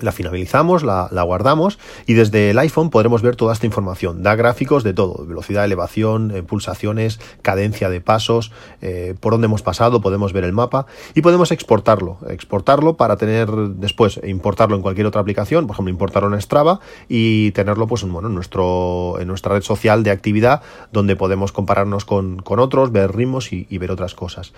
la 0.04 0.12
finalizamos, 0.12 0.84
la, 0.84 1.08
guardamos 1.24 1.80
y 2.06 2.14
desde 2.14 2.50
el 2.50 2.60
iPhone 2.60 2.90
podremos 2.90 3.22
ver 3.22 3.36
toda 3.36 3.54
esta 3.54 3.66
información. 3.66 4.22
Da 4.22 4.36
gráficos 4.36 4.84
de 4.84 4.94
todo, 4.94 5.26
velocidad, 5.26 5.64
elevación, 5.64 6.32
eh, 6.32 6.44
pulsaciones, 6.44 7.20
cadencia 7.42 7.90
de 7.90 8.02
pasos, 8.02 8.52
eh, 8.82 9.16
por 9.20 9.32
dónde 9.32 9.46
hemos 9.46 9.62
pasado, 9.62 10.02
podemos 10.02 10.34
ver 10.34 10.44
el 10.44 10.52
mapa 10.52 10.86
y 11.16 11.22
podemos 11.22 11.52
exportarlo. 11.52 12.18
Exportarlo 12.30 12.98
para 12.98 13.16
tener 13.16 13.50
después, 13.50 14.20
importarlo 14.24 14.76
en 14.76 14.82
cualquier 14.82 15.08
otra 15.08 15.22
aplicación, 15.22 15.66
por 15.66 15.76
ejemplo, 15.76 15.92
importarlo 15.92 16.34
en 16.34 16.42
Strava 16.42 16.82
y 17.08 17.52
tenerlo 17.52 17.88
pues, 17.88 18.04
bueno, 18.04 18.28
en, 18.28 18.36
nuestro, 18.36 19.16
en 19.20 19.28
nuestra 19.28 19.54
red 19.56 19.64
social 19.64 20.04
de 20.04 20.12
actividad 20.12 20.62
donde 20.92 21.16
podemos 21.16 21.54
compararnos 21.54 22.04
con, 22.04 22.44
otros, 22.46 22.92
ver 22.92 23.16
ritmos 23.16 23.54
y, 23.54 23.78
ver 23.78 23.92
otras 23.92 24.14
cosas. 24.14 24.54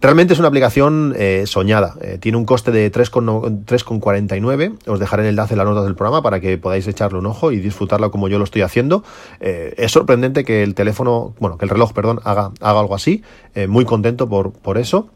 Realmente 0.00 0.32
es 0.32 0.38
una 0.38 0.48
aplicación 0.48 1.14
eh, 1.16 1.44
soñada. 1.46 1.96
tiene 2.20 2.38
un 2.38 2.44
coste 2.44 2.70
de 2.70 2.90
3,49 2.90 4.83
os 4.86 5.00
dejaré 5.00 5.22
el 5.22 5.30
enlace 5.30 5.54
en 5.54 5.58
las 5.58 5.66
notas 5.66 5.84
del 5.84 5.94
programa 5.94 6.22
para 6.22 6.40
que 6.40 6.58
podáis 6.58 6.86
echarle 6.86 7.18
un 7.18 7.26
ojo 7.26 7.52
y 7.52 7.58
disfrutarlo 7.58 8.10
como 8.10 8.28
yo 8.28 8.38
lo 8.38 8.44
estoy 8.44 8.62
haciendo. 8.62 9.04
Eh, 9.40 9.74
es 9.76 9.92
sorprendente 9.92 10.44
que 10.44 10.62
el 10.62 10.74
teléfono, 10.74 11.34
bueno, 11.38 11.58
que 11.58 11.64
el 11.64 11.70
reloj, 11.70 11.92
perdón, 11.92 12.20
haga, 12.24 12.52
haga 12.60 12.80
algo 12.80 12.94
así. 12.94 13.22
Eh, 13.54 13.66
muy 13.66 13.84
contento 13.84 14.28
por, 14.28 14.52
por 14.52 14.78
eso 14.78 15.10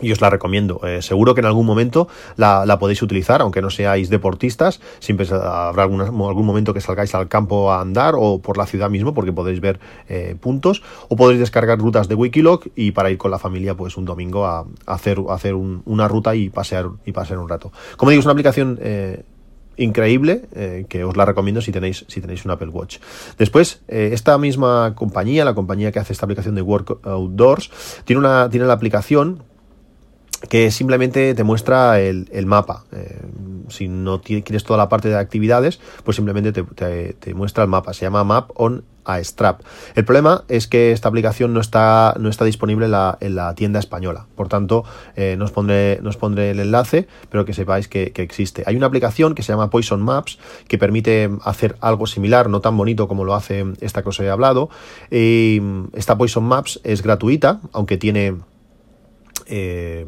y 0.00 0.12
os 0.12 0.20
la 0.20 0.30
recomiendo. 0.30 0.80
Eh, 0.84 1.02
seguro 1.02 1.34
que 1.34 1.40
en 1.40 1.46
algún 1.46 1.66
momento 1.66 2.08
la, 2.36 2.78
podéis 2.78 3.02
utilizar, 3.02 3.40
aunque 3.40 3.62
no 3.62 3.70
seáis 3.70 4.10
deportistas. 4.10 4.80
Siempre 4.98 5.26
habrá 5.30 5.84
algún 5.84 6.46
momento 6.46 6.74
que 6.74 6.80
salgáis 6.80 7.14
al 7.14 7.28
campo 7.28 7.72
a 7.72 7.80
andar 7.80 8.14
o 8.16 8.40
por 8.40 8.58
la 8.58 8.66
ciudad 8.66 8.90
mismo, 8.90 9.14
porque 9.14 9.32
podéis 9.32 9.60
ver 9.60 9.80
eh, 10.08 10.36
puntos. 10.40 10.82
O 11.08 11.16
podéis 11.16 11.40
descargar 11.40 11.78
rutas 11.78 12.08
de 12.08 12.14
Wikiloc 12.14 12.66
y 12.74 12.92
para 12.92 13.10
ir 13.10 13.18
con 13.18 13.30
la 13.30 13.38
familia, 13.38 13.76
pues 13.76 13.96
un 13.96 14.04
domingo 14.04 14.46
a, 14.46 14.66
hacer, 14.86 15.18
hacer 15.28 15.54
una 15.54 16.08
ruta 16.08 16.34
y 16.34 16.50
pasear, 16.50 16.86
y 17.04 17.14
un 17.34 17.48
rato. 17.48 17.72
Como 17.96 18.10
digo, 18.10 18.20
es 18.20 18.26
una 18.26 18.32
aplicación. 18.32 18.78
Eh, 18.82 19.22
increíble 19.76 20.86
que 20.88 21.02
os 21.02 21.16
la 21.16 21.24
recomiendo 21.24 21.60
si 21.60 21.72
tenéis 21.72 22.04
si 22.06 22.20
tenéis 22.20 22.44
un 22.44 22.52
Apple 22.52 22.68
Watch 22.68 22.98
después 23.38 23.82
esta 23.88 24.38
misma 24.38 24.94
compañía 24.94 25.44
la 25.44 25.56
compañía 25.56 25.90
que 25.90 25.98
hace 25.98 26.12
esta 26.12 26.26
aplicación 26.26 26.54
de 26.54 26.62
Work 26.62 27.04
Outdoors 27.04 27.72
tiene 28.04 28.20
una 28.20 28.48
tiene 28.48 28.66
la 28.66 28.74
aplicación 28.74 29.42
que 30.48 30.70
simplemente 30.70 31.34
te 31.34 31.44
muestra 31.44 32.00
el, 32.00 32.46
mapa. 32.46 32.84
Eh, 32.92 33.20
si 33.68 33.88
no 33.88 34.20
quieres 34.20 34.64
toda 34.64 34.78
la 34.78 34.88
parte 34.88 35.08
de 35.08 35.16
actividades, 35.16 35.80
pues 36.04 36.16
simplemente 36.16 36.52
te, 36.52 37.34
muestra 37.34 37.64
el 37.64 37.70
mapa. 37.70 37.94
Se 37.94 38.04
llama 38.04 38.24
Map 38.24 38.50
on 38.54 38.84
a 39.04 39.22
Strap. 39.22 39.60
El 39.94 40.04
problema 40.04 40.44
es 40.48 40.66
que 40.66 40.92
esta 40.92 41.08
aplicación 41.08 41.52
no 41.52 41.60
está, 41.60 42.14
no 42.18 42.28
está 42.28 42.44
disponible 42.44 42.86
en 42.86 43.34
la, 43.34 43.54
tienda 43.54 43.78
española. 43.78 44.26
Por 44.34 44.48
tanto, 44.48 44.84
eh, 45.16 45.36
nos, 45.38 45.50
pondré, 45.50 46.00
pondré 46.18 46.50
el 46.50 46.60
enlace, 46.60 47.06
pero 47.30 47.44
que 47.44 47.52
sepáis 47.52 47.88
que, 47.88 48.12
existe. 48.16 48.64
Hay 48.66 48.76
una 48.76 48.86
aplicación 48.86 49.34
que 49.34 49.42
se 49.42 49.52
llama 49.52 49.70
Poison 49.70 50.02
Maps 50.02 50.38
que 50.68 50.78
permite 50.78 51.30
hacer 51.44 51.76
algo 51.80 52.06
similar, 52.06 52.48
no 52.48 52.60
tan 52.60 52.76
bonito 52.76 53.08
como 53.08 53.24
lo 53.24 53.34
hace 53.34 53.64
esta 53.80 54.02
que 54.02 54.08
os 54.08 54.20
he 54.20 54.30
hablado. 54.30 54.70
Esta 55.10 56.16
Poison 56.16 56.44
Maps 56.44 56.80
es 56.84 57.02
gratuita, 57.02 57.60
aunque 57.72 57.96
tiene... 57.96 58.36
Eh, 59.46 60.06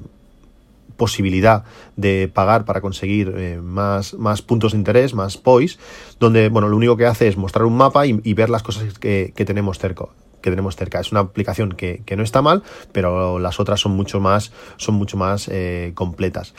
posibilidad 0.96 1.64
de 1.96 2.30
pagar 2.32 2.64
para 2.64 2.80
conseguir 2.80 3.34
eh, 3.36 3.60
más, 3.62 4.14
más 4.14 4.42
puntos 4.42 4.72
de 4.72 4.78
interés, 4.78 5.14
más 5.14 5.36
POIs, 5.36 5.78
donde 6.18 6.48
bueno, 6.48 6.68
lo 6.68 6.76
único 6.76 6.96
que 6.96 7.06
hace 7.06 7.28
es 7.28 7.36
mostrar 7.36 7.64
un 7.64 7.76
mapa 7.76 8.06
y, 8.06 8.34
ver 8.34 8.50
las 8.50 8.62
cosas 8.62 8.98
que, 8.98 9.32
tenemos 9.46 9.78
cerca 9.78 10.06
que 10.42 10.50
tenemos 10.50 10.76
cerca. 10.76 11.00
Es 11.00 11.10
una 11.10 11.20
aplicación 11.20 11.72
que, 11.72 12.04
no 12.16 12.22
está 12.22 12.40
mal, 12.40 12.62
pero 12.92 13.38
las 13.38 13.58
otras 13.58 13.80
son 13.80 13.92
mucho 13.92 14.20
más, 14.20 14.52
son 14.76 14.94
mucho 14.94 15.16
más 15.16 15.48
eh, 15.48 15.92
completas. 15.94 16.54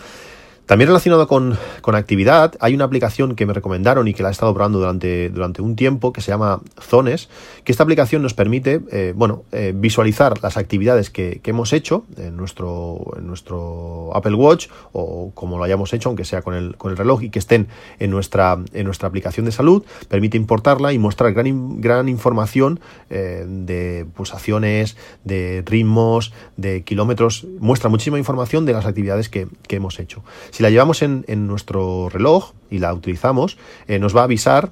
También 0.67 0.89
relacionado 0.89 1.27
con, 1.29 1.57
actividad, 1.95 2.55
hay 2.59 2.75
una 2.75 2.83
aplicación 2.83 3.35
que 3.35 3.45
me 3.45 3.53
recomendaron 3.53 4.09
y 4.09 4.13
que 4.13 4.21
la 4.21 4.27
he 4.27 4.33
estado 4.33 4.53
probando 4.53 4.79
durante, 4.79 5.29
durante 5.29 5.61
un 5.61 5.77
tiempo 5.77 6.11
que 6.11 6.19
se 6.19 6.29
llama 6.29 6.59
Zones, 6.81 7.29
que 7.63 7.71
esta 7.71 7.83
aplicación 7.83 8.21
nos 8.21 8.33
permite 8.33 8.81
eh, 8.91 9.13
bueno, 9.15 9.43
eh, 9.53 9.71
visualizar 9.73 10.33
las 10.43 10.57
actividades 10.57 11.09
que, 11.09 11.39
hemos 11.47 11.71
hecho 11.71 12.03
en 12.17 12.35
nuestro, 12.35 13.13
en 13.17 13.25
nuestro 13.25 14.11
Apple 14.13 14.33
Watch 14.33 14.67
o 14.91 15.31
como 15.33 15.57
lo 15.57 15.63
hayamos 15.63 15.93
hecho, 15.93 16.09
aunque 16.09 16.25
sea 16.25 16.41
con 16.41 16.53
el, 16.53 16.75
con 16.75 16.91
el 16.91 16.97
reloj 16.97 17.23
y 17.23 17.29
que 17.29 17.39
estén 17.39 17.69
en 17.99 18.11
nuestra, 18.11 18.59
en 18.73 18.85
nuestra 18.85 19.07
aplicación 19.07 19.45
de 19.45 19.53
salud, 19.53 19.85
permite 20.09 20.35
importarla 20.35 20.91
y 20.91 20.99
mostrar 20.99 21.31
gran, 21.31 21.79
gran 21.79 22.09
información 22.09 22.81
eh, 23.09 23.45
de 23.47 24.05
pulsaciones, 24.13 24.97
de 25.23 25.63
ritmos, 25.65 26.33
de 26.57 26.83
kilómetros, 26.83 27.47
muestra 27.59 27.89
muchísima 27.89 28.17
información 28.17 28.65
de 28.65 28.73
las 28.73 28.85
actividades 28.85 29.29
que, 29.29 29.47
que 29.69 29.77
hemos 29.77 30.01
hecho. 30.01 30.21
Si 30.57 30.63
la 30.63 30.71
llevamos 30.71 31.03
en, 31.03 31.23
nuestro 31.45 32.09
reloj 32.09 32.53
y 32.71 32.79
la 32.79 32.91
utilizamos, 32.91 33.59
eh, 33.87 33.99
nos 33.99 34.17
va 34.17 34.21
a 34.21 34.23
avisar 34.23 34.71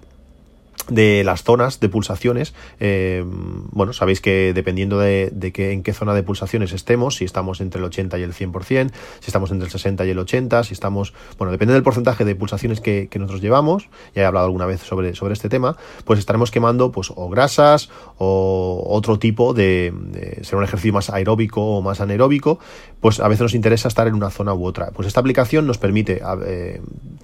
de 0.89 1.24
las 1.24 1.44
zonas 1.44 1.79
de 1.79 1.89
pulsaciones, 1.89 2.53
eh, 2.79 3.24
bueno, 3.25 3.94
sabéis 3.94 4.22
que 4.22 4.53
dependiendo 4.53 5.00
de, 5.00 5.32
que, 5.53 5.72
en 5.72 5.84
qué 5.84 5.94
zona 5.94 6.13
de 6.13 6.22
pulsaciones 6.22 6.74
estemos, 6.74 7.15
si 7.15 7.25
estamos 7.25 7.60
entre 7.62 7.79
el 7.79 7.86
80 7.86 8.20
y 8.20 8.24
el 8.24 8.34
100%, 8.34 8.91
si 9.20 9.25
estamos 9.25 9.51
entre 9.51 9.65
el 9.65 9.72
60 9.72 10.05
y 10.05 10.10
el 10.12 10.20
80, 10.20 10.63
si 10.63 10.74
estamos, 10.74 11.13
bueno, 11.38 11.51
depende 11.51 11.74
del 11.74 11.84
porcentaje 11.84 12.24
de 12.24 12.36
pulsaciones 12.36 12.82
que, 12.82 13.10
nosotros 13.15 13.41
llevamos, 13.41 13.89
ya 14.13 14.24
he 14.24 14.25
hablado 14.25 14.46
alguna 14.46 14.65
vez 14.65 14.82
sobre, 14.82 15.15
sobre 15.15 15.34
este 15.34 15.50
tema, 15.50 15.77
pues 16.03 16.20
estaremos 16.20 16.51
quemando 16.51 16.91
pues 16.91 17.12
o 17.15 17.29
grasas 17.29 17.89
o 18.17 18.84
otro 18.88 19.17
tipo 19.17 19.53
de, 19.53 19.94
ser 20.41 20.55
un 20.55 20.63
ejercicio 20.63 20.94
más 20.94 21.10
aeróbico 21.10 21.62
o 21.62 21.82
más 21.82 22.01
anaeróbico, 22.01 22.60
pues 23.00 23.20
a 23.20 23.27
veces 23.27 23.41
nos 23.41 23.55
interesa 23.55 23.88
estar 23.88 24.08
en 24.08 24.13
una 24.13 24.29
zona 24.29 24.53
u 24.53 24.65
otra. 24.65 24.91
Pues 24.91 25.08
esta 25.08 25.22
aplicación 25.22 25.65
nos 25.65 25.77
permite 25.77 26.22
eh, 26.46 26.82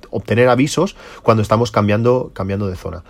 obtener 0.10 0.50
avisos 0.50 0.96
cuando 1.22 1.44
estamos 1.44 1.72
cambiando, 1.72 2.32
cambiando 2.34 2.68
de 2.68 2.76
zona. 2.76 3.04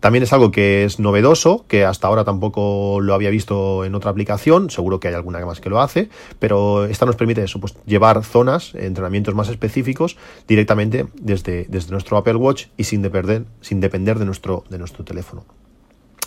También 0.00 0.22
es 0.22 0.32
algo 0.32 0.50
que 0.50 0.84
es 0.84 1.00
novedoso, 1.00 1.64
que 1.68 1.84
hasta 1.84 2.06
ahora 2.06 2.24
tampoco 2.24 3.00
lo 3.00 3.14
había 3.14 3.30
visto 3.30 3.84
en 3.84 3.94
otra 3.94 4.10
aplicación, 4.10 4.70
seguro 4.70 5.00
que 5.00 5.08
hay 5.08 5.14
alguna 5.14 5.44
más 5.44 5.60
que 5.60 5.70
lo 5.70 5.80
hace, 5.80 6.10
pero 6.38 6.84
esta 6.84 7.06
nos 7.06 7.16
permite 7.16 7.42
eso, 7.42 7.60
pues 7.60 7.74
llevar 7.86 8.22
zonas, 8.24 8.74
entrenamientos 8.74 9.34
más 9.34 9.48
específicos 9.48 10.16
directamente 10.46 11.06
desde, 11.14 11.66
desde 11.68 11.92
nuestro 11.92 12.16
Apple 12.16 12.36
Watch 12.36 12.66
y 12.76 12.84
sin 12.84 13.02
depender, 13.02 13.44
sin 13.60 13.80
depender 13.80 14.18
de 14.18 14.26
nuestro, 14.26 14.64
de 14.68 14.78
nuestro 14.78 15.04
teléfono. 15.04 15.44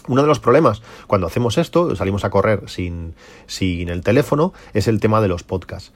Uno 0.08 0.22
de 0.24 0.28
los 0.28 0.40
problemas 0.40 0.82
cuando 1.06 1.28
hacemos 1.28 1.58
esto, 1.58 1.96
salimos 1.96 2.24
a 2.26 2.32
correr 2.32 2.64
sin, 2.68 3.14
sin 3.46 3.90
el 3.90 4.02
teléfono, 4.02 4.54
es 4.74 4.88
el 4.88 5.00
tema 5.00 5.22
de 5.22 5.28
los 5.28 5.44
podcasts. 5.44 5.92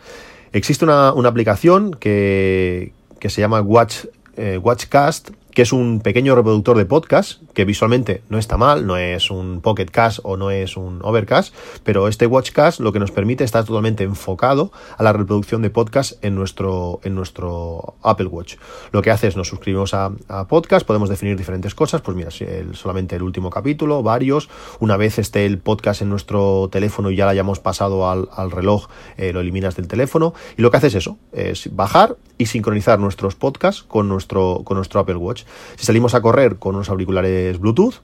Existe 0.52 0.86
una, 0.86 1.10
aplicación 1.10 1.96
que, 1.96 2.94
que 3.20 3.32
se 3.32 3.42
llama 3.42 3.62
Watch, 3.62 4.06
eh, 4.38 4.60
Watchcast, 4.62 5.32
que 5.54 5.62
es 5.62 5.72
un 5.72 6.00
pequeño 6.00 6.36
reproductor 6.36 6.78
de 6.78 6.86
podcast, 6.86 7.42
que 7.54 7.66
visualmente 7.66 8.24
no 8.30 8.38
está 8.38 8.58
mal, 8.58 8.88
no 8.88 8.98
es 8.98 9.30
un 9.30 9.62
Pocket 9.62 9.86
Cast 9.86 10.20
o 10.24 10.36
no 10.38 10.52
es 10.52 10.78
un 10.78 11.00
Overcast, 11.04 11.54
pero 11.84 12.08
este 12.08 12.26
Watchcast 12.26 12.80
lo 12.80 12.92
que 12.92 13.00
nos 13.00 13.12
permite 13.12 13.44
estar 13.44 13.64
totalmente 13.64 14.04
enfocado 14.04 14.72
a 14.98 15.04
la 15.04 15.14
reproducción 15.14 15.62
de 15.62 15.70
podcast 15.70 16.24
en 16.24 16.36
nuestro, 16.36 17.00
en 17.04 17.16
nuestro 17.16 17.96
Apple 18.02 18.28
Watch. 18.28 18.56
Lo 18.92 19.02
que 19.02 19.12
hace 19.12 19.28
es 19.28 19.38
nos 19.38 19.48
suscribimos 19.48 19.94
a, 19.94 20.12
podcast, 20.50 20.86
podemos 20.86 21.10
definir 21.10 21.38
diferentes 21.38 21.76
cosas, 21.76 22.02
pues 22.02 22.18
mira, 22.18 22.30
solamente 22.74 23.16
el 23.16 23.22
último 23.22 23.50
capítulo, 23.50 24.04
varios, 24.04 24.50
una 24.80 24.98
vez 24.98 25.20
esté 25.20 25.46
el 25.46 25.60
podcast 25.60 26.02
en 26.02 26.10
nuestro 26.10 26.70
teléfono 26.72 27.12
y 27.12 27.16
ya 27.16 27.26
lo 27.26 27.32
hayamos 27.32 27.60
pasado 27.60 28.10
al, 28.10 28.52
reloj, 28.52 28.88
eh, 29.18 29.32
lo 29.32 29.42
eliminas 29.42 29.76
del 29.76 29.88
teléfono, 29.88 30.34
y 30.58 30.62
lo 30.62 30.72
que 30.72 30.78
hace 30.78 30.88
es 30.88 30.96
eso, 30.96 31.18
es 31.32 31.74
bajar 31.76 32.18
y 32.38 32.48
sincronizar 32.48 33.00
nuestros 33.00 33.36
podcasts 33.36 33.84
con 33.84 34.10
nuestro, 34.10 34.62
con 34.64 34.78
nuestro 34.78 35.00
Apple 35.00 35.16
Watch. 35.16 35.43
Si 35.76 35.86
salimos 35.86 36.14
a 36.16 36.22
correr 36.22 36.58
con 36.58 36.76
unos 36.76 36.90
auriculares 36.90 37.60
Bluetooth, 37.60 38.02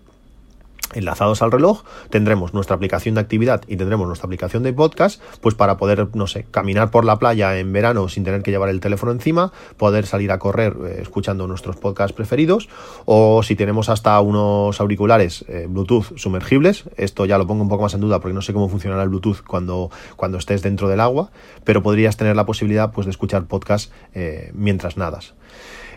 enlazados 0.94 1.42
al 1.42 1.52
reloj, 1.52 1.84
tendremos 2.10 2.54
nuestra 2.54 2.76
aplicación 2.76 3.16
de 3.16 3.22
actividad 3.22 3.62
y 3.68 3.78
tendremos 3.78 4.08
nuestra 4.08 4.26
aplicación 4.26 4.64
de 4.64 4.74
podcast, 4.74 5.22
pues 5.42 5.56
para 5.56 5.78
poder, 5.78 6.10
no 6.16 6.28
sé, 6.28 6.46
caminar 6.50 6.92
por 6.92 7.06
la 7.06 7.20
playa 7.20 7.60
en 7.60 7.72
verano 7.72 8.10
sin 8.10 8.24
tener 8.24 8.42
que 8.42 8.52
llevar 8.52 8.70
el 8.70 8.80
teléfono 8.80 9.12
encima, 9.12 9.52
poder 9.78 10.06
salir 10.06 10.32
a 10.32 10.40
correr 10.40 10.76
eh, 10.86 11.00
escuchando 11.02 11.48
nuestros 11.48 11.76
podcasts 11.76 12.14
preferidos, 12.14 12.70
o 13.06 13.44
si 13.44 13.56
tenemos 13.56 13.90
hasta 13.90 14.20
unos 14.20 14.80
auriculares 14.82 15.46
eh, 15.48 15.68
Bluetooth 15.70 16.18
sumergibles, 16.18 16.86
esto 16.98 17.26
ya 17.26 17.38
lo 17.38 17.46
pongo 17.46 17.64
un 17.64 17.70
poco 17.70 17.84
más 17.84 17.94
en 17.94 18.02
duda 18.02 18.20
porque 18.20 18.34
no 18.34 18.42
sé 18.42 18.54
cómo 18.54 18.70
funcionará 18.70 19.04
el 19.04 19.10
Bluetooth 19.10 19.42
cuando, 19.46 19.92
cuando 20.16 20.38
estés 20.38 20.62
dentro 20.62 20.90
del 20.90 21.00
agua, 21.00 21.32
pero 21.64 21.84
podrías 21.84 22.18
tener 22.18 22.36
la 22.36 22.46
posibilidad 22.46 22.92
pues 22.92 23.06
de 23.06 23.12
escuchar 23.12 23.46
podcast 23.46 23.92
eh, 24.14 24.52
mientras 24.54 24.98
nadas. 24.98 25.34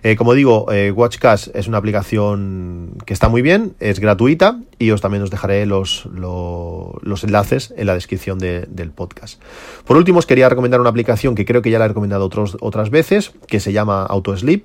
Eh, 0.04 0.16
como 0.16 0.34
digo, 0.34 0.70
eh, 0.72 0.90
Watchcast 0.90 1.54
es 1.54 1.68
una 1.68 1.78
aplicación 1.78 2.96
que 3.06 3.12
está 3.12 3.28
muy 3.28 3.40
bien, 3.40 3.74
es 3.78 4.00
gratuita 4.00 4.60
y 4.78 4.90
os 4.90 5.00
también 5.00 5.22
os 5.22 5.30
dejaré 5.30 5.64
los, 5.64 6.06
los, 6.06 7.24
enlaces 7.24 7.72
en 7.76 7.86
la 7.86 7.94
descripción 7.94 8.38
del 8.38 8.90
podcast. 8.90 9.40
Por 9.84 9.96
último, 9.96 10.18
os 10.18 10.26
quería 10.26 10.48
recomendar 10.48 10.80
una 10.80 10.90
aplicación 10.90 11.36
que 11.36 11.44
creo 11.44 11.62
que 11.62 11.70
ya 11.70 11.78
la 11.78 11.84
he 11.84 11.88
recomendado 11.88 12.28
otras 12.60 12.90
veces, 12.90 13.32
que 13.46 13.60
se 13.60 13.72
llama 13.72 14.04
AutoSleep 14.04 14.64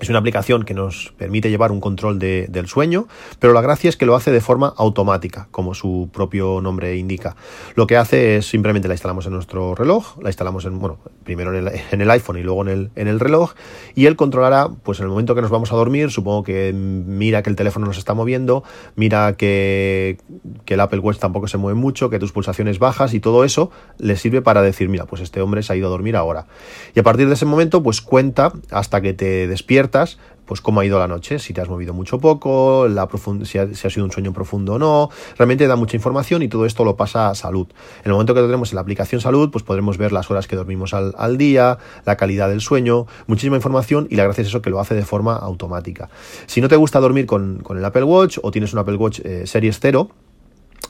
es 0.00 0.10
una 0.10 0.18
aplicación 0.18 0.64
que 0.64 0.74
nos 0.74 1.14
permite 1.16 1.48
llevar 1.48 1.72
un 1.72 1.80
control 1.80 2.18
del 2.18 2.68
sueño, 2.68 3.06
pero 3.38 3.54
la 3.54 3.62
gracia 3.62 3.88
es 3.88 3.96
que 3.96 4.04
lo 4.04 4.14
hace 4.14 4.30
de 4.30 4.42
forma 4.42 4.74
automática, 4.76 5.48
como 5.50 5.74
su 5.74 6.10
propio 6.12 6.60
nombre 6.60 6.96
indica. 6.96 7.34
Lo 7.76 7.86
que 7.86 7.96
hace 7.96 8.36
es 8.36 8.46
simplemente 8.46 8.88
la 8.88 8.94
instalamos 8.94 9.26
en 9.26 9.32
nuestro 9.32 9.74
reloj, 9.74 10.18
la 10.22 10.28
instalamos 10.28 10.66
en, 10.66 10.78
bueno, 10.78 10.98
primero 11.24 11.56
en 11.56 12.00
el, 12.00 12.10
iPhone 12.10 12.36
y 12.36 12.42
luego 12.42 12.62
en 12.62 12.68
el, 12.68 12.90
en 12.94 13.08
el, 13.08 13.20
reloj, 13.20 13.54
y 13.94 14.04
él 14.04 14.16
controlará, 14.16 14.68
pues 14.82 14.98
en 14.98 15.04
el 15.04 15.10
momento 15.10 15.34
que 15.34 15.40
nos 15.40 15.50
vamos 15.50 15.72
a 15.72 15.76
dormir, 15.76 16.10
supongo 16.10 16.42
que 16.42 16.72
mira 16.74 17.42
que 17.42 17.48
el 17.48 17.56
teléfono 17.56 17.86
nos 17.86 17.96
está 17.96 18.12
moviendo, 18.12 18.64
mira 18.96 19.34
que, 19.36 20.18
el 20.66 20.80
Apple 20.80 20.98
Watch 20.98 21.18
tampoco 21.18 21.48
se 21.48 21.56
mueve 21.56 21.78
mucho, 21.78 22.10
que 22.10 22.18
tus 22.18 22.32
pulsaciones 22.32 22.78
bajas 22.78 23.14
y 23.14 23.20
todo 23.20 23.44
eso 23.44 23.70
le 23.98 24.16
sirve 24.16 24.42
para 24.42 24.60
decir, 24.60 24.90
mira, 24.90 25.06
pues 25.06 25.22
este 25.22 25.40
hombre 25.40 25.62
se 25.62 25.72
ha 25.72 25.76
ido 25.76 25.86
a 25.86 25.90
dormir 25.90 26.16
ahora. 26.16 26.46
Y 26.94 27.00
a 27.00 27.02
partir 27.02 27.28
de 27.28 27.34
ese 27.34 27.46
momento, 27.46 27.82
pues 27.82 28.02
cuenta 28.02 28.52
hasta 28.70 29.00
que 29.00 29.14
te 29.14 29.46
despiertas 29.46 29.85
pues 30.46 30.60
cómo 30.60 30.80
ha 30.80 30.84
ido 30.84 30.98
la 30.98 31.08
noche, 31.08 31.38
si 31.38 31.52
te 31.52 31.60
has 31.60 31.68
movido 31.68 31.92
mucho 31.92 32.16
o 32.16 32.20
poco, 32.20 32.86
la 32.88 33.08
si, 33.42 33.58
ha, 33.58 33.74
sido 33.74 34.04
un 34.04 34.12
sueño 34.12 34.32
profundo 34.32 34.74
o 34.74 34.78
no. 34.78 35.10
Realmente 35.36 35.66
da 35.66 35.76
mucha 35.76 35.96
información 35.96 36.42
y 36.42 36.48
todo 36.48 36.64
esto 36.66 36.84
lo 36.84 36.96
pasa 36.96 37.28
a 37.30 37.34
salud. 37.34 37.66
En 38.00 38.06
el 38.06 38.12
momento 38.12 38.32
que 38.32 38.40
lo 38.40 38.46
tenemos 38.46 38.70
en 38.70 38.76
la 38.76 38.82
aplicación 38.82 39.20
salud, 39.20 39.50
pues 39.50 39.64
podremos 39.64 39.98
ver 39.98 40.12
las 40.12 40.30
horas 40.30 40.46
que 40.46 40.56
dormimos 40.56 40.94
al, 40.94 41.36
día, 41.36 41.78
la 42.04 42.16
calidad 42.16 42.48
del 42.48 42.60
sueño, 42.60 43.06
muchísima 43.26 43.56
información 43.56 44.06
y 44.08 44.16
la 44.16 44.24
gracia 44.24 44.42
es 44.42 44.48
eso 44.48 44.62
que 44.62 44.70
lo 44.70 44.80
hace 44.80 44.94
de 44.94 45.04
forma 45.04 45.36
automática. 45.36 46.08
Si 46.46 46.60
no 46.60 46.68
te 46.68 46.76
gusta 46.76 47.00
dormir 47.00 47.26
con, 47.26 47.62
el 47.68 47.84
Apple 47.84 48.04
Watch 48.04 48.38
o 48.42 48.50
tienes 48.50 48.72
un 48.72 48.78
Apple 48.78 48.96
Watch 48.96 49.20
eh, 49.24 49.46
Series 49.46 49.78
0, 49.80 50.10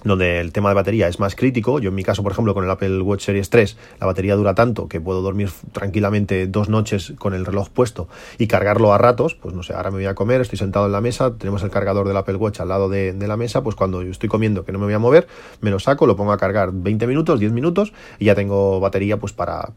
donde 0.09 0.41
el 0.41 0.53
tema 0.53 0.69
de 0.69 0.75
batería 0.75 1.09
es 1.09 1.19
más 1.21 1.35
crítico. 1.35 1.79
Yo 1.79 1.89
en 1.91 1.95
mi 1.95 2.03
caso, 2.03 2.23
por 2.23 2.33
ejemplo, 2.33 2.55
con 2.55 2.65
el 2.65 2.71
Apple 2.71 3.01
Watch 3.01 3.25
Series 3.25 3.51
3, 3.51 3.77
la 4.01 4.07
batería 4.07 4.37
dura 4.37 4.55
tanto 4.55 4.89
que 4.89 5.01
puedo 5.01 5.23
dormir 5.23 5.51
tranquilamente 5.73 6.47
dos 6.47 6.69
noches 6.69 7.15
con 7.19 7.35
el 7.35 7.45
reloj 7.45 7.69
puesto 7.71 8.09
y 8.39 8.47
cargarlo 8.47 8.93
a 8.93 8.99
ratos. 8.99 9.35
Pues 9.35 9.55
no 9.55 9.63
sé, 9.63 9.75
ahora 9.75 9.91
me 9.91 9.99
voy 9.99 10.07
a 10.07 10.15
comer, 10.15 10.41
estoy 10.41 10.59
sentado 10.59 10.87
en 10.87 10.93
la 10.93 11.01
mesa, 11.01 11.35
tenemos 11.35 11.63
el 11.63 11.71
cargador 11.71 12.07
del 12.07 12.17
Apple 12.17 12.37
Watch 12.37 12.61
al 12.61 12.69
lado 12.69 12.89
de, 12.89 13.15
la 13.27 13.37
mesa, 13.37 13.63
pues 13.63 13.75
cuando 13.75 14.03
yo 14.03 14.11
estoy 14.11 14.29
comiendo 14.29 14.65
que 14.65 14.71
no 14.71 14.79
me 14.79 14.85
voy 14.85 14.95
a 14.95 15.01
mover, 15.01 15.27
me 15.61 15.71
lo 15.71 15.81
saco, 15.81 16.07
lo 16.07 16.15
pongo 16.15 16.33
a 16.33 16.39
cargar 16.39 16.71
20 16.73 17.07
minutos, 17.09 17.41
10 17.41 17.53
minutos 17.53 17.93
y 18.21 18.27
ya 18.27 18.37
tengo 18.37 18.79
batería 18.79 19.19
pues 19.19 19.33
para, 19.33 19.73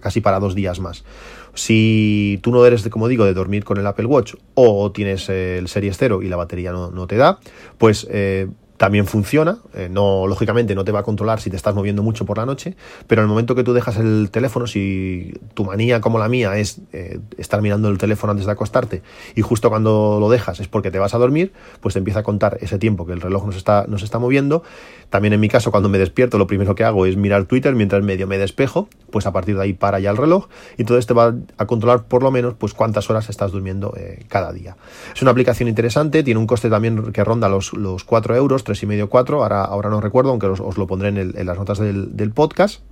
casi 0.00 0.20
para 0.20 0.40
dos 0.40 0.54
días 0.54 0.80
más. 0.80 1.04
Si 1.52 2.38
tú 2.42 2.52
no 2.52 2.64
eres, 2.64 2.88
como 2.88 3.08
digo, 3.08 3.24
de 3.24 3.34
dormir 3.34 3.64
con 3.64 3.78
el 3.78 3.86
Apple 3.86 4.06
Watch 4.06 4.34
o 4.54 4.92
tienes 4.92 5.28
el 5.28 5.68
Series 5.68 5.96
0 5.98 6.22
y 6.22 6.28
la 6.28 6.36
batería 6.36 6.72
no, 6.72 6.90
no 6.90 7.06
te 7.06 7.16
da, 7.16 7.38
pues... 7.78 8.06
Eh, 8.10 8.48
también 8.76 9.06
funciona. 9.06 9.58
Eh, 9.74 9.88
no, 9.90 10.26
lógicamente 10.26 10.74
no 10.74 10.84
te 10.84 10.92
va 10.92 11.00
a 11.00 11.02
controlar 11.02 11.40
si 11.40 11.50
te 11.50 11.56
estás 11.56 11.74
moviendo 11.74 12.02
mucho 12.02 12.24
por 12.24 12.38
la 12.38 12.46
noche, 12.46 12.76
pero 13.06 13.22
en 13.22 13.24
el 13.24 13.28
momento 13.28 13.54
que 13.54 13.64
tú 13.64 13.72
dejas 13.72 13.96
el 13.96 14.30
teléfono, 14.30 14.66
si 14.66 15.34
tu 15.54 15.64
manía 15.64 16.00
como 16.00 16.18
la 16.18 16.28
mía 16.28 16.56
es 16.56 16.80
eh, 16.92 17.20
estar 17.38 17.62
mirando 17.62 17.88
el 17.88 17.98
teléfono 17.98 18.32
antes 18.32 18.46
de 18.46 18.52
acostarte 18.52 19.02
y 19.34 19.42
justo 19.42 19.70
cuando 19.70 20.18
lo 20.20 20.28
dejas 20.28 20.60
es 20.60 20.68
porque 20.68 20.90
te 20.90 20.98
vas 20.98 21.14
a 21.14 21.18
dormir, 21.18 21.52
pues 21.80 21.94
te 21.94 21.98
empieza 21.98 22.20
a 22.20 22.22
contar 22.22 22.58
ese 22.60 22.78
tiempo 22.78 23.06
que 23.06 23.12
el 23.12 23.20
reloj 23.20 23.46
nos 23.46 23.56
está, 23.56 23.86
está 23.96 24.18
moviendo. 24.18 24.62
También 25.10 25.34
en 25.34 25.40
mi 25.40 25.48
caso, 25.48 25.70
cuando 25.70 25.88
me 25.88 25.98
despierto, 25.98 26.36
lo 26.36 26.46
primero 26.46 26.74
que 26.74 26.82
hago 26.82 27.06
es 27.06 27.16
mirar 27.16 27.44
Twitter 27.44 27.74
mientras 27.74 28.02
medio 28.02 28.26
me 28.26 28.38
despejo, 28.38 28.88
pues 29.10 29.26
a 29.26 29.32
partir 29.32 29.56
de 29.56 29.62
ahí 29.62 29.72
para 29.72 30.00
ya 30.00 30.10
el 30.10 30.16
reloj 30.16 30.48
y 30.76 30.84
todo 30.84 30.98
esto 30.98 31.14
va 31.14 31.34
a 31.58 31.66
controlar 31.66 32.04
por 32.04 32.22
lo 32.22 32.30
menos 32.30 32.54
pues 32.54 32.74
cuántas 32.74 33.08
horas 33.08 33.28
estás 33.28 33.52
durmiendo 33.52 33.94
eh, 33.96 34.24
cada 34.28 34.52
día. 34.52 34.76
Es 35.14 35.22
una 35.22 35.30
aplicación 35.30 35.68
interesante, 35.68 36.22
tiene 36.22 36.40
un 36.40 36.46
coste 36.46 36.68
también 36.68 37.12
que 37.12 37.22
ronda 37.22 37.48
los, 37.48 37.72
los 37.72 38.04
4 38.04 38.36
euros 38.36 38.64
tres 38.66 38.82
y 38.82 38.86
medio, 38.86 39.08
cuatro, 39.08 39.42
ahora, 39.42 39.62
ahora 39.62 39.88
no 39.88 40.02
recuerdo, 40.02 40.30
aunque 40.30 40.46
os, 40.46 40.76
lo 40.76 40.86
pondré 40.86 41.08
en, 41.08 41.46
las 41.46 41.56
notas 41.56 41.78
del, 41.78 42.32
podcast. 42.34 42.82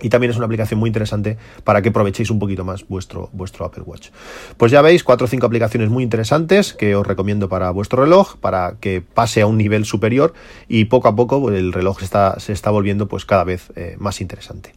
Y 0.00 0.10
también 0.10 0.30
es 0.30 0.36
una 0.36 0.46
aplicación 0.46 0.78
muy 0.78 0.88
interesante 0.88 1.38
para 1.64 1.82
que 1.82 1.88
aprovechéis 1.88 2.30
un 2.30 2.38
poquito 2.38 2.64
más 2.64 2.86
vuestro, 2.86 3.30
vuestro 3.32 3.64
Apple 3.64 3.82
Watch. 3.84 4.10
Pues 4.56 4.70
ya 4.70 4.80
veis, 4.80 5.02
cuatro 5.02 5.24
o 5.24 5.28
cinco 5.28 5.46
aplicaciones 5.46 5.88
muy 5.88 6.04
interesantes 6.04 6.72
que 6.72 6.94
os 6.94 7.04
recomiendo 7.04 7.48
para 7.48 7.70
vuestro 7.70 8.04
reloj, 8.04 8.36
para 8.36 8.76
que 8.80 9.00
pase 9.00 9.40
a 9.40 9.46
un 9.46 9.56
nivel 9.56 9.84
superior 9.84 10.34
y 10.68 10.84
poco 10.84 11.08
a 11.08 11.16
poco 11.16 11.50
el 11.50 11.72
reloj 11.72 12.02
está, 12.02 12.38
se 12.38 12.52
está 12.52 12.70
volviendo 12.70 13.08
pues 13.08 13.24
cada 13.24 13.42
vez 13.42 13.72
eh, 13.74 13.96
más 13.98 14.20
interesante. 14.20 14.72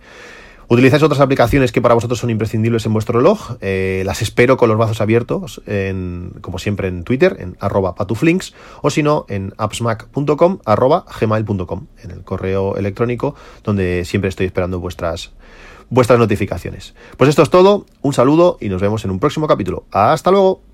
Utilizáis 0.72 1.04
otras 1.04 1.20
aplicaciones 1.20 1.74
que 1.74 1.82
para 1.82 1.96
vosotros 1.96 2.18
son 2.18 2.30
imprescindibles 2.30 2.86
en 2.86 2.94
vuestro 2.94 3.20
reloj. 3.20 3.58
Eh, 3.60 4.04
las 4.06 4.22
espero 4.22 4.56
con 4.56 4.70
los 4.70 4.78
brazos 4.78 5.02
abiertos, 5.02 5.62
en, 5.66 6.32
como 6.40 6.60
siempre 6.60 6.88
en 6.88 7.04
Twitter, 7.04 7.36
en 7.42 7.58
arroba 7.60 7.94
patuflinks, 7.94 8.54
o 8.82 8.90
si 8.90 9.04
no, 9.04 9.26
en 9.28 9.54
appsmac.com, 9.58 10.60
arroba 10.64 11.04
gmail.com, 11.20 11.88
en 12.02 12.12
el 12.12 12.24
correo 12.24 12.78
electrónico, 12.78 13.36
donde 13.66 14.06
siempre 14.06 14.30
estoy 14.30 14.46
esperando 14.46 14.80
vuestras, 14.80 15.34
vuestras 15.90 16.18
notificaciones. 16.18 16.96
Pues 17.18 17.30
esto 17.30 17.42
es 17.42 17.50
todo, 17.50 17.86
un 18.02 18.14
saludo 18.14 18.58
y 18.62 18.70
nos 18.70 18.82
vemos 18.82 19.04
en 19.04 19.12
un 19.12 19.20
próximo 19.20 19.48
capítulo. 19.48 19.84
Hasta 19.92 20.32
luego. 20.32 20.71